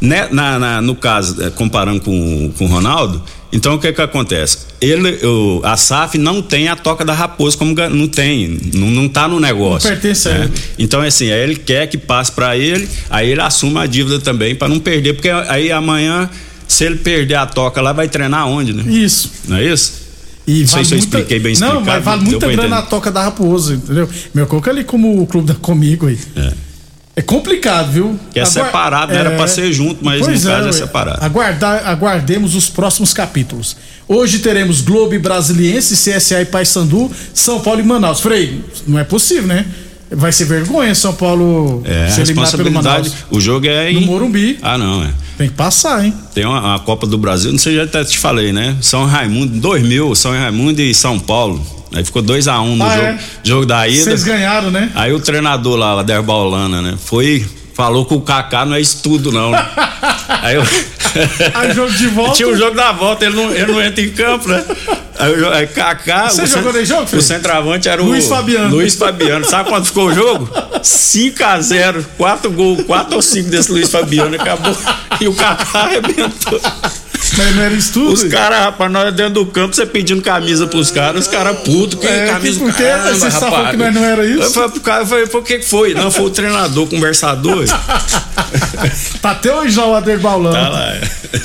Né, 0.00 0.28
na, 0.30 0.58
na- 0.58 0.80
no 0.82 0.94
caso, 0.94 1.42
eh, 1.42 1.50
comparando 1.50 2.00
com, 2.00 2.50
com 2.56 2.64
o 2.64 2.68
Ronaldo, 2.68 3.22
então 3.52 3.74
o 3.74 3.78
que 3.78 3.92
que 3.92 4.00
acontece? 4.00 4.58
Ele, 4.80 5.10
o, 5.26 5.60
a 5.62 5.76
SAF 5.76 6.16
não 6.16 6.40
tem 6.40 6.68
a 6.68 6.74
toca 6.76 7.04
da 7.04 7.12
raposa 7.12 7.54
como 7.58 7.74
não 7.90 8.08
tem, 8.08 8.58
não, 8.72 8.90
não 8.90 9.08
tá 9.10 9.28
no 9.28 9.38
negócio. 9.38 9.90
Não 9.90 9.96
pertence 9.96 10.26
a 10.26 10.32
né? 10.32 10.44
ele. 10.44 10.52
Então 10.78 11.02
assim, 11.02 11.30
aí 11.30 11.40
ele 11.42 11.54
quer 11.56 11.86
que 11.86 11.98
passe 11.98 12.32
para 12.32 12.56
ele, 12.56 12.88
aí 13.10 13.28
ele 13.30 13.42
assume 13.42 13.78
a 13.78 13.84
dívida 13.84 14.18
também 14.20 14.54
para 14.54 14.68
não 14.68 14.78
perder, 14.80 15.12
porque 15.12 15.28
aí 15.28 15.70
amanhã 15.70 16.30
se 16.66 16.84
ele 16.84 16.96
perder 16.96 17.34
a 17.34 17.44
toca 17.44 17.80
lá 17.82 17.92
vai 17.92 18.08
treinar 18.08 18.46
onde, 18.48 18.72
né? 18.72 18.84
Isso. 18.90 19.30
Não 19.46 19.58
é 19.58 19.64
isso? 19.66 19.92
E 20.46 20.60
não 20.60 20.66
vale 20.66 20.84
se 20.84 20.94
eu 20.94 20.98
muita- 20.98 21.18
expliquei 21.18 21.38
bem 21.38 21.54
Não, 21.54 21.68
explicado. 21.68 21.84
mas 21.86 22.04
vale 22.04 22.22
muita 22.22 22.46
grana 22.48 22.62
a 22.62 22.78
entender. 22.78 22.90
toca 22.90 23.10
da 23.10 23.22
raposa, 23.24 23.74
entendeu? 23.74 24.08
Meu 24.34 24.46
coco 24.46 24.68
ali 24.68 24.82
como 24.84 25.20
o 25.22 25.26
clube 25.26 25.48
da 25.48 25.54
Comigo 25.54 26.06
aí. 26.08 26.18
É. 26.36 26.52
É 27.16 27.22
complicado, 27.22 27.90
viu? 27.92 28.18
Que 28.32 28.38
é 28.38 28.42
Agua- 28.42 28.52
separado, 28.52 29.12
não 29.12 29.18
era 29.20 29.30
pra 29.36 29.46
ser 29.46 29.70
junto, 29.72 30.02
mas 30.02 30.20
Pois 30.24 30.44
no 30.44 30.50
caso 30.50 30.68
é 30.68 30.72
separado. 30.72 31.22
Aguardar, 31.22 31.86
aguardemos 31.86 32.54
os 32.54 32.68
próximos 32.70 33.12
capítulos. 33.12 33.76
Hoje 34.08 34.38
teremos 34.38 34.80
Globo 34.80 35.18
Brasiliense, 35.18 35.94
CSA 35.96 36.40
e 36.40 36.46
Paysandu, 36.46 37.10
São 37.34 37.60
Paulo 37.60 37.80
e 37.80 37.82
Manaus. 37.82 38.20
Frei, 38.20 38.64
não 38.86 38.98
é 38.98 39.04
possível, 39.04 39.46
né? 39.48 39.66
Vai 40.12 40.32
ser 40.32 40.44
vergonha 40.46 40.92
São 40.94 41.12
Paulo 41.14 41.82
É, 41.84 42.06
a 42.06 42.10
ser 42.10 42.22
eliminado 42.22 42.56
pelo. 42.56 42.70
Manaus. 42.72 43.14
O 43.30 43.40
jogo 43.40 43.66
é 43.66 43.92
No 43.92 44.00
em. 44.00 44.06
Morumbi. 44.06 44.58
Ah, 44.60 44.76
não, 44.76 45.04
é. 45.04 45.10
Tem 45.38 45.48
que 45.48 45.54
passar, 45.54 46.04
hein? 46.04 46.12
Tem 46.34 46.44
uma, 46.44 46.60
uma 46.60 46.78
Copa 46.80 47.06
do 47.06 47.16
Brasil, 47.16 47.50
não 47.52 47.58
sei, 47.58 47.76
já 47.76 47.84
até 47.84 48.04
te 48.04 48.18
falei, 48.18 48.52
né? 48.52 48.76
São 48.80 49.06
Raimundo, 49.06 49.58
2000, 49.60 50.14
São 50.14 50.32
Raimundo 50.32 50.80
e 50.82 50.92
São 50.94 51.18
Paulo. 51.18 51.64
Aí 51.92 52.04
ficou 52.04 52.22
2x1 52.22 52.60
um 52.62 52.76
no 52.76 52.84
Ah, 52.84 52.94
jogo, 52.94 53.06
é? 53.06 53.18
jogo 53.42 53.66
da 53.66 53.88
ida. 53.88 54.02
Vocês 54.04 54.22
ganharam, 54.24 54.70
né? 54.70 54.90
Aí 54.94 55.12
o 55.12 55.18
treinador 55.20 55.76
lá, 55.76 55.98
Ader 56.00 56.22
Baulana, 56.22 56.82
né? 56.82 56.94
Foi, 57.04 57.44
falou 57.74 58.04
que 58.04 58.14
o 58.14 58.20
Kaká 58.20 58.64
não 58.66 58.74
é 58.74 58.80
isso 58.80 58.98
tudo, 59.02 59.32
não. 59.32 59.52
Aí 60.42 60.56
eu. 60.56 60.62
Aí 61.54 61.72
jogo 61.74 61.92
de 61.92 62.06
volta. 62.14 62.34
Tinha 62.34 62.48
o 62.48 62.56
jogo 62.56 62.76
da 62.76 62.92
volta, 62.92 63.24
ele 63.24 63.34
não, 63.36 63.52
ele 63.52 63.72
não 63.72 63.80
entra 63.82 64.04
em 64.04 64.10
campo, 64.10 64.48
né? 64.48 64.64
O- 65.28 65.50
aí 65.52 65.66
Kaká. 65.66 66.28
Você 66.30 66.42
o 66.42 66.46
jogou 66.46 66.64
cent- 66.72 66.74
nesse 66.80 66.86
jogo, 66.86 67.02
O 67.02 67.06
Felipe? 67.06 67.26
centroavante 67.28 67.88
era 67.88 68.02
o. 68.02 68.06
Luiz 68.06 68.26
Fabiano. 68.26 68.70
Luiz 68.70 68.94
Fabiano. 68.94 69.44
Sabe 69.44 69.68
quanto 69.68 69.86
ficou 69.86 70.06
o 70.08 70.14
jogo? 70.14 70.48
5x0. 70.82 72.04
4 72.16 72.50
gols, 72.50 72.82
4 72.84 73.16
ou 73.16 73.22
5 73.22 73.50
desse 73.50 73.70
Luiz 73.72 73.90
Fabiano. 73.90 74.34
Acabou. 74.36 74.76
E 75.20 75.28
o 75.28 75.34
Kaká 75.34 75.80
arrebentou. 75.80 76.60
Mas 77.36 77.54
não 77.56 77.62
era 77.62 77.74
isso 77.74 77.92
tudo? 77.92 78.12
Os 78.12 78.24
caras, 78.24 78.58
rapaz, 78.60 78.90
nós 78.90 79.14
dentro 79.14 79.34
do 79.34 79.46
campo, 79.46 79.74
você 79.74 79.86
pedindo 79.86 80.20
camisa 80.20 80.66
pros 80.66 80.90
caras, 80.90 81.22
os 81.26 81.28
caras 81.28 81.58
putos, 81.60 81.98
que 82.00 82.06
É, 82.06 82.26
camisa 82.26 82.58
que 82.58 82.64
por 82.66 82.74
quê? 82.74 82.82
caramba, 82.82 83.10
estavam 83.12 83.30
rapaz. 83.32 83.52
falando 83.54 83.70
que 83.70 83.76
nós 83.76 83.94
não 83.94 84.04
era 84.04 84.26
isso? 84.26 84.42
Eu 84.42 84.50
falei 84.50 84.70
pro 84.70 84.80
cara, 84.80 85.02
eu 85.02 85.06
falei, 85.06 85.26
por 85.26 85.42
que 85.44 85.62
foi? 85.62 85.94
Não, 85.94 86.10
foi 86.10 86.24
o 86.24 86.30
treinador, 86.30 86.86
conversador. 86.86 87.64
Tá 89.20 89.32
até 89.32 89.54
hoje 89.54 89.76
lá 89.78 89.86
o 89.86 89.94
Ader 89.94 90.18
Baulano. 90.18 90.54
Tá 90.54 90.68
lá. 90.70 90.94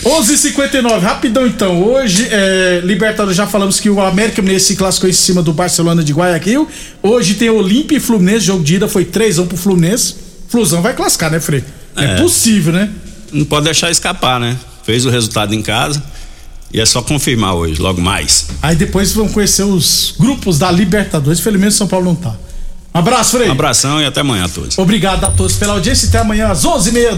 11:59 0.05 0.99
rapidão 1.01 1.45
então. 1.45 1.83
Hoje, 1.83 2.27
é, 2.31 2.81
Libertadores, 2.83 3.35
já 3.35 3.45
falamos 3.45 3.79
que 3.79 3.89
o 3.89 4.01
América 4.01 4.41
Mineiro 4.41 4.63
se 4.63 4.75
classificou 4.75 5.09
em 5.09 5.13
cima 5.13 5.43
do 5.43 5.51
Barcelona 5.53 6.03
de 6.03 6.13
Guayaquil. 6.13 6.67
Hoje 7.03 7.33
tem 7.35 7.49
Olímpia 7.49 7.97
e 7.97 7.99
Fluminense. 7.99 8.45
Jogo 8.45 8.63
de 8.63 8.75
ida 8.75 8.87
foi 8.87 9.03
3x1 9.05 9.45
pro 9.47 9.57
Fluminense. 9.57 10.15
Flusão 10.47 10.81
vai 10.81 10.93
classificar, 10.93 11.29
né, 11.29 11.39
Frei? 11.39 11.63
É, 11.97 12.05
É. 12.05 12.15
possível, 12.15 12.71
né? 12.73 12.89
Não 13.31 13.45
pode 13.45 13.65
deixar 13.65 13.91
escapar, 13.91 14.39
né? 14.39 14.55
Fez 14.85 15.05
o 15.05 15.09
resultado 15.09 15.53
em 15.53 15.61
casa 15.61 16.01
e 16.71 16.79
é 16.79 16.85
só 16.85 17.01
confirmar 17.01 17.55
hoje, 17.55 17.81
logo 17.81 18.01
mais. 18.01 18.47
Aí 18.61 18.75
depois 18.75 19.13
vão 19.13 19.27
conhecer 19.27 19.63
os 19.63 20.13
grupos 20.19 20.59
da 20.59 20.69
Libertadores. 20.71 21.39
Felizmente 21.39 21.73
São 21.73 21.87
Paulo 21.87 22.05
não 22.05 22.15
tá. 22.15 22.35
Um 22.93 22.99
abraço, 22.99 23.31
Frei. 23.37 23.49
Um 23.49 23.51
abração 23.51 24.01
e 24.01 24.05
até 24.05 24.21
amanhã 24.21 24.45
a 24.45 24.49
todos. 24.49 24.77
Obrigado 24.77 25.23
a 25.25 25.31
todos 25.31 25.55
pela 25.57 25.73
audiência. 25.73 26.07
Até 26.07 26.19
amanhã 26.19 26.47
às 26.47 26.63
11h30 26.63 27.03
da 27.07 27.13